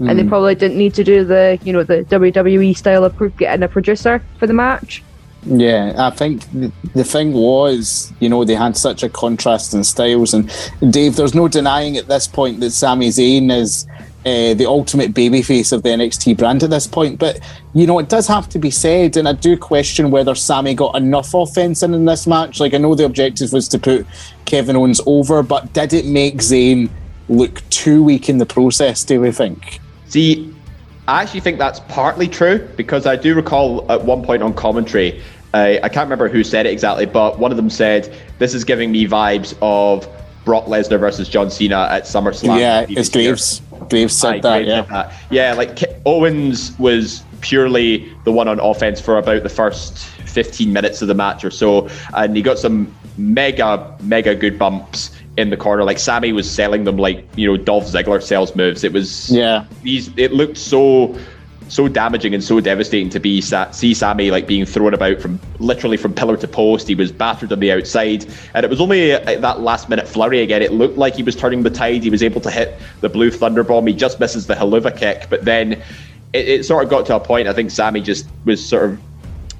[0.00, 0.28] and they Mm.
[0.28, 4.22] probably didn't need to do the you know the WWE style of getting a producer
[4.38, 5.02] for the match.
[5.48, 9.84] Yeah, I think the, the thing was, you know, they had such a contrast in
[9.84, 10.34] styles.
[10.34, 10.50] And
[10.90, 13.86] Dave, there's no denying at this point that Sami Zayn is
[14.26, 17.18] uh, the ultimate babyface of the NXT brand at this point.
[17.18, 17.38] But,
[17.74, 20.96] you know, it does have to be said, and I do question whether Sami got
[20.96, 22.58] enough offense in, in this match.
[22.58, 24.04] Like, I know the objective was to put
[24.44, 26.90] Kevin Owens over, but did it make Zayn
[27.28, 29.78] look too weak in the process, do we think?
[30.08, 30.52] See,
[31.06, 35.22] I actually think that's partly true because I do recall at one point on commentary,
[35.54, 38.64] uh, I can't remember who said it exactly, but one of them said, This is
[38.64, 40.08] giving me vibes of
[40.44, 42.58] Brock Lesnar versus John Cena at SummerSlam.
[42.58, 43.60] yeah, it's year." Graves.
[43.88, 44.82] Graves said Aye, that, Graves yeah.
[44.82, 45.12] that.
[45.30, 50.72] Yeah, like Ke- Owens was purely the one on offense for about the first 15
[50.72, 55.50] minutes of the match or so, and he got some mega, mega good bumps in
[55.50, 55.84] the corner.
[55.84, 58.84] Like Sami was selling them like you know Dolph Ziggler sells moves.
[58.84, 59.64] It was Yeah.
[59.82, 60.10] these.
[60.16, 61.16] It looked so.
[61.68, 65.96] So damaging and so devastating to be see Sami like being thrown about from literally
[65.96, 66.86] from pillar to post.
[66.86, 70.06] He was battered on the outside, and it was only uh, at that last minute
[70.06, 70.62] flurry again.
[70.62, 72.04] It looked like he was turning the tide.
[72.04, 73.86] He was able to hit the blue thunder bomb.
[73.86, 75.72] He just misses the Helluva Kick, but then
[76.32, 77.48] it, it sort of got to a point.
[77.48, 79.00] I think Sami just was sort of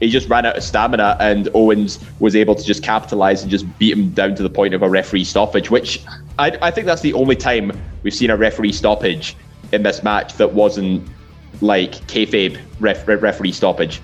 [0.00, 3.66] he just ran out of stamina, and Owens was able to just capitalize and just
[3.78, 5.70] beat him down to the point of a referee stoppage.
[5.70, 6.02] Which
[6.38, 7.72] I, I think that's the only time
[8.02, 9.36] we've seen a referee stoppage
[9.72, 11.08] in this match that wasn't
[11.60, 14.00] like kayfabe ref, ref, referee stoppage,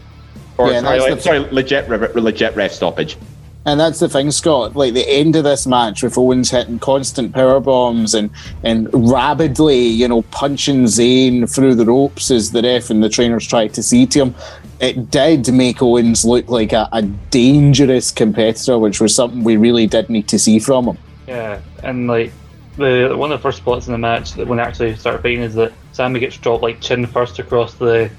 [0.58, 3.16] or Yeah, sorry, like- the- sorry, legit re- legit ref stoppage.
[3.64, 4.74] And that's the thing, Scott.
[4.74, 8.28] Like the end of this match with Owens hitting constant power bombs and
[8.64, 13.46] and rabidly, you know, punching Zayn through the ropes as the ref and the trainers
[13.46, 14.34] tried to see to him.
[14.80, 19.86] It did make Owens look like a, a dangerous competitor, which was something we really
[19.86, 20.98] did need to see from him.
[21.28, 22.32] Yeah, and like
[22.76, 25.40] the one of the first spots in the match that when they actually start fighting
[25.42, 28.10] is that Sami gets dropped like chin first across the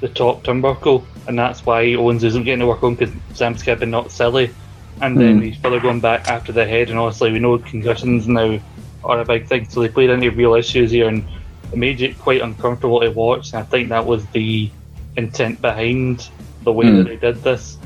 [0.00, 3.80] the top turnbuckle, and that's why Owens isn't getting to work on because Sam's kept
[3.80, 4.56] been knocked silly,
[5.00, 5.40] and then Hmm.
[5.40, 8.58] he's further going back after the head, and obviously we know concussions now
[9.04, 11.28] are a big thing, so they played into real issues here, and
[11.72, 14.74] it made it quite uncomfortable to watch, and I think that was the
[15.16, 16.30] intent behind
[16.64, 16.96] the way Hmm.
[16.96, 17.78] that they did this.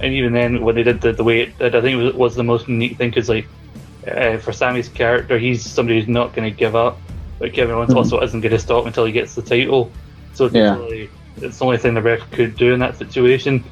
[0.00, 2.14] And even then, when they did the, the way it did, I think it was,
[2.14, 3.50] was the most unique thing because, like,
[4.06, 7.02] uh, for Sami's character, he's somebody who's not going to give up,
[7.38, 7.96] but Kevin Owens Mhm.
[7.96, 9.90] also isn't going to stop until he gets the title.
[10.32, 10.76] So it's, Yeah.
[10.76, 11.08] really,
[11.40, 13.64] it's the only thing the ref could do in that situation.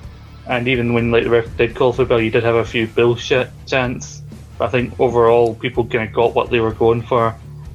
[0.49, 2.87] And even when like the ref did call for bell, you did have a few
[2.87, 4.23] bullshit chants.
[4.59, 7.35] But I think overall, people kind of got what they were going for.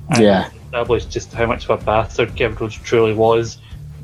[0.09, 0.49] And Yeah.
[0.65, 3.57] established just how much of a bastard Kevin Owens truly was.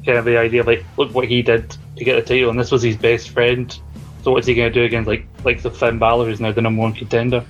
[0.05, 2.59] Kind of the idea of like, look what he did to get the title, and
[2.59, 3.77] this was his best friend.
[4.23, 6.61] So what's he going to do against like like the Finn Balor, who's now the
[6.61, 7.43] number one contender?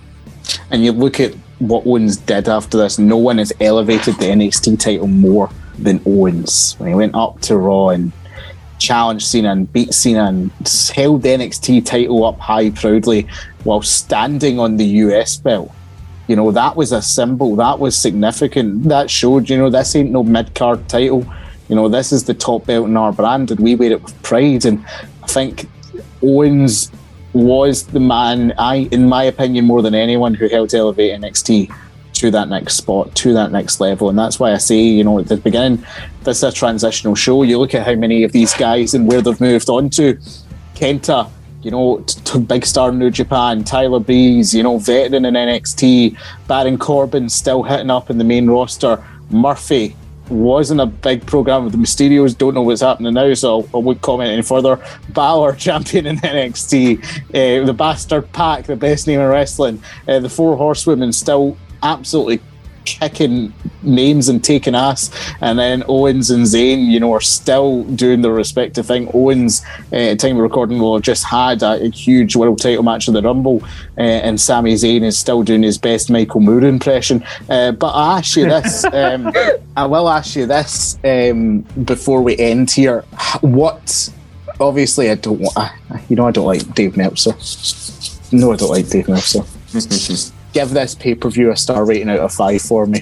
[0.72, 4.80] And you look at what Owens did after this, no one has elevated the NXT
[4.80, 6.76] title more than Owens.
[6.78, 8.12] When he went up to Raw and
[8.80, 10.52] challenged Cena and beat Cena and
[10.94, 13.28] held the NXT title up high proudly
[13.64, 15.72] while standing on the US belt.
[16.28, 18.84] You know, that was a symbol, that was significant.
[18.84, 21.26] That showed, you know, this ain't no mid card title.
[21.70, 24.22] You know, this is the top belt in our brand and we wear it with
[24.22, 24.66] pride.
[24.66, 24.86] And
[25.24, 25.70] I think
[26.22, 26.92] Owens
[27.34, 31.74] was the man, I, in my opinion, more than anyone who helped elevate NXT
[32.14, 34.10] to that next spot, to that next level.
[34.10, 35.84] And that's why I say, you know, at the beginning,
[36.24, 37.44] this is a transitional show.
[37.44, 40.16] You look at how many of these guys and where they've moved on to.
[40.76, 41.30] Kenta,
[41.62, 45.34] you know, t- to big star in New Japan, Tyler Breeze, you know, veteran in
[45.34, 49.96] NXT, Baron Corbin still hitting up in the main roster, Murphy
[50.30, 54.02] wasn't a big program with the Mysterios, don't know what's happening now, so I, won't
[54.02, 54.84] comment any further.
[55.10, 60.30] Balor, champion in NXT, uh, the Bastard Pac, the best name in wrestling, uh, the
[60.30, 62.42] Four Horsewomen still absolutely
[62.86, 65.12] kicking names and taking ass.
[65.42, 69.10] And then Owens and Zayn, you know, are still doing their respective thing.
[69.14, 73.08] Owens, uh, time of recording, will have just had a, a huge world title match
[73.08, 73.64] in the Rumble,
[73.98, 77.24] uh, and Sami Zayn is still doing his best Michael Moore impression.
[77.50, 79.32] Uh, but I ask you this, um,
[79.76, 83.02] I will ask you this um, before we end here.
[83.42, 84.10] What
[84.60, 85.72] obviously I don't want.
[86.10, 87.34] You know I don't like Dave Meltzer.
[88.32, 89.44] No, I don't like Dave Meltzer.
[90.54, 93.02] Give this pay per view a star rating out of five for me,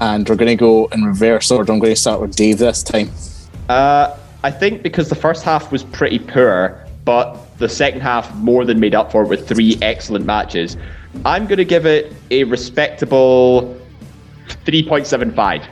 [0.00, 1.72] and we're going to go in reverse order.
[1.72, 3.10] I'm going to start with Dave this time.
[3.68, 8.64] Uh, I think because the first half was pretty poor, but the second half more
[8.64, 10.76] than made up for it with three excellent matches.
[11.24, 13.80] I'm going to give it a respectable
[14.64, 15.66] 3.75.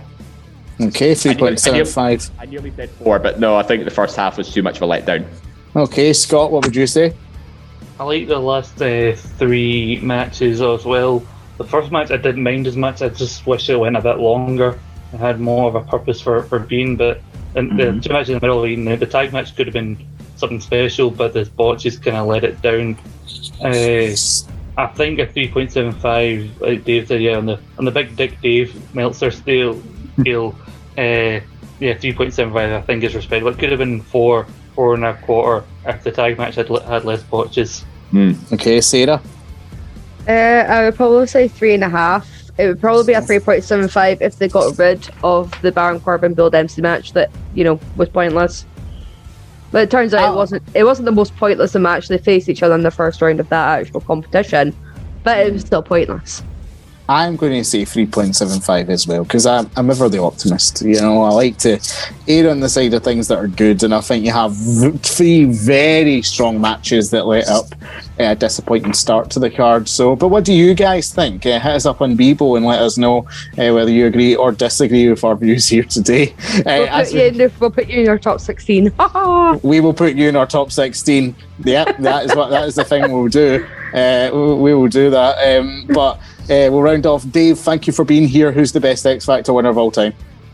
[0.80, 2.28] Okay, three point seven five.
[2.38, 4.82] I nearly said four, but no, I think the first half was too much of
[4.82, 5.24] a letdown.
[5.76, 7.14] Okay, Scott, what would you say?
[7.98, 11.24] I like the last uh, three matches as well.
[11.58, 13.02] The first match I didn't mind as much.
[13.02, 14.78] I just wish it went a bit longer.
[15.12, 16.96] It had more of a purpose for, for being.
[16.96, 17.22] But
[17.54, 19.96] and the two matches in the middle, you know, the tag match could have been
[20.36, 22.98] something special, but the botches kind of let it down.
[23.62, 24.14] Uh,
[24.76, 27.92] I think a three point seven five, like Dave said, yeah, on the on the
[27.92, 29.80] big Dick Dave Meltzer scale,
[30.20, 30.56] scale,
[30.98, 31.38] uh,
[31.78, 32.72] yeah, three point seven five.
[32.72, 33.52] I think is respectable.
[33.52, 37.04] It could have been four, four and a quarter if the tag match had had
[37.04, 37.84] less botches.
[38.52, 39.20] Okay, Sarah.
[40.28, 42.28] Uh, I would probably say three and a half.
[42.56, 45.72] It would probably be a three point seven five if they got rid of the
[45.72, 48.64] Baron Corbin Bull Dempsey match that you know was pointless.
[49.72, 50.32] But it turns out Oh.
[50.32, 50.62] it wasn't.
[50.74, 52.06] It wasn't the most pointless match.
[52.08, 54.74] They faced each other in the first round of that actual competition,
[55.24, 56.42] but it was still pointless.
[57.08, 60.80] I'm going to say 3.75 as well because I'm, I'm ever the optimist.
[60.80, 61.78] You know, I like to
[62.26, 64.56] err on the side of things that are good, and I think you have
[65.02, 67.66] three very strong matches that let up
[68.18, 69.86] a disappointing start to the card.
[69.88, 71.44] So, but what do you guys think?
[71.44, 73.26] Uh, hit us up on Bebo and let us know
[73.58, 76.34] uh, whether you agree or disagree with our views here today.
[76.64, 78.92] Uh, We'll put, you in, we'll put you in your top sixteen.
[79.62, 82.84] we will put you in our top 16 yeah that is what that is the
[82.84, 83.64] thing we'll do
[83.94, 87.92] uh, we, we will do that um, but uh, we'll round off dave thank you
[87.92, 90.12] for being here who's the best x factor winner of all time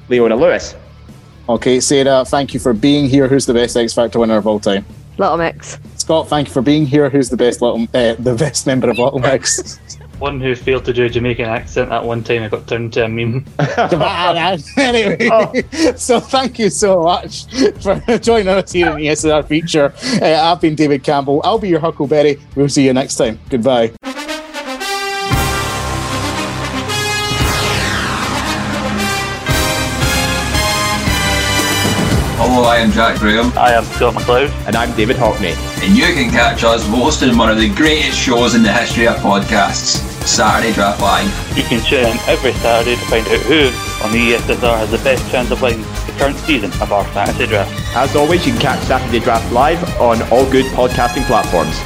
[0.09, 0.75] Leona Lewis.
[1.49, 4.61] okay sarah thank you for being here who's the best x factor winner of all
[4.61, 4.85] time
[5.19, 5.79] Little mix.
[5.97, 8.99] scott thank you for being here who's the best little uh, the best member of
[8.99, 9.79] little mix
[10.21, 13.07] One who failed to do a Jamaican accent at one time, I got turned to
[13.07, 13.47] a meme.
[14.77, 17.47] anyway, so thank you so much
[17.83, 19.95] for joining us here in the SNR feature.
[20.21, 21.41] Uh, I've been David Campbell.
[21.43, 22.39] I'll be your Huckleberry.
[22.55, 23.41] We'll see you next time.
[23.49, 23.93] Goodbye.
[32.61, 34.51] Hello, I am Jack Graham, I am Scott McLeod.
[34.67, 35.57] And I'm David Hockney.
[35.83, 39.17] and you can catch us hosting one of the greatest shows in the history of
[39.17, 39.97] podcasts,
[40.29, 41.57] Saturday Draft Live.
[41.57, 43.69] You can tune in every Saturday to find out who
[44.05, 47.47] on the ESSR has the best chance of winning the current season of our fantasy
[47.47, 47.73] draft.
[47.97, 51.81] As always, you can catch Saturday Draft Live on all good podcasting platforms.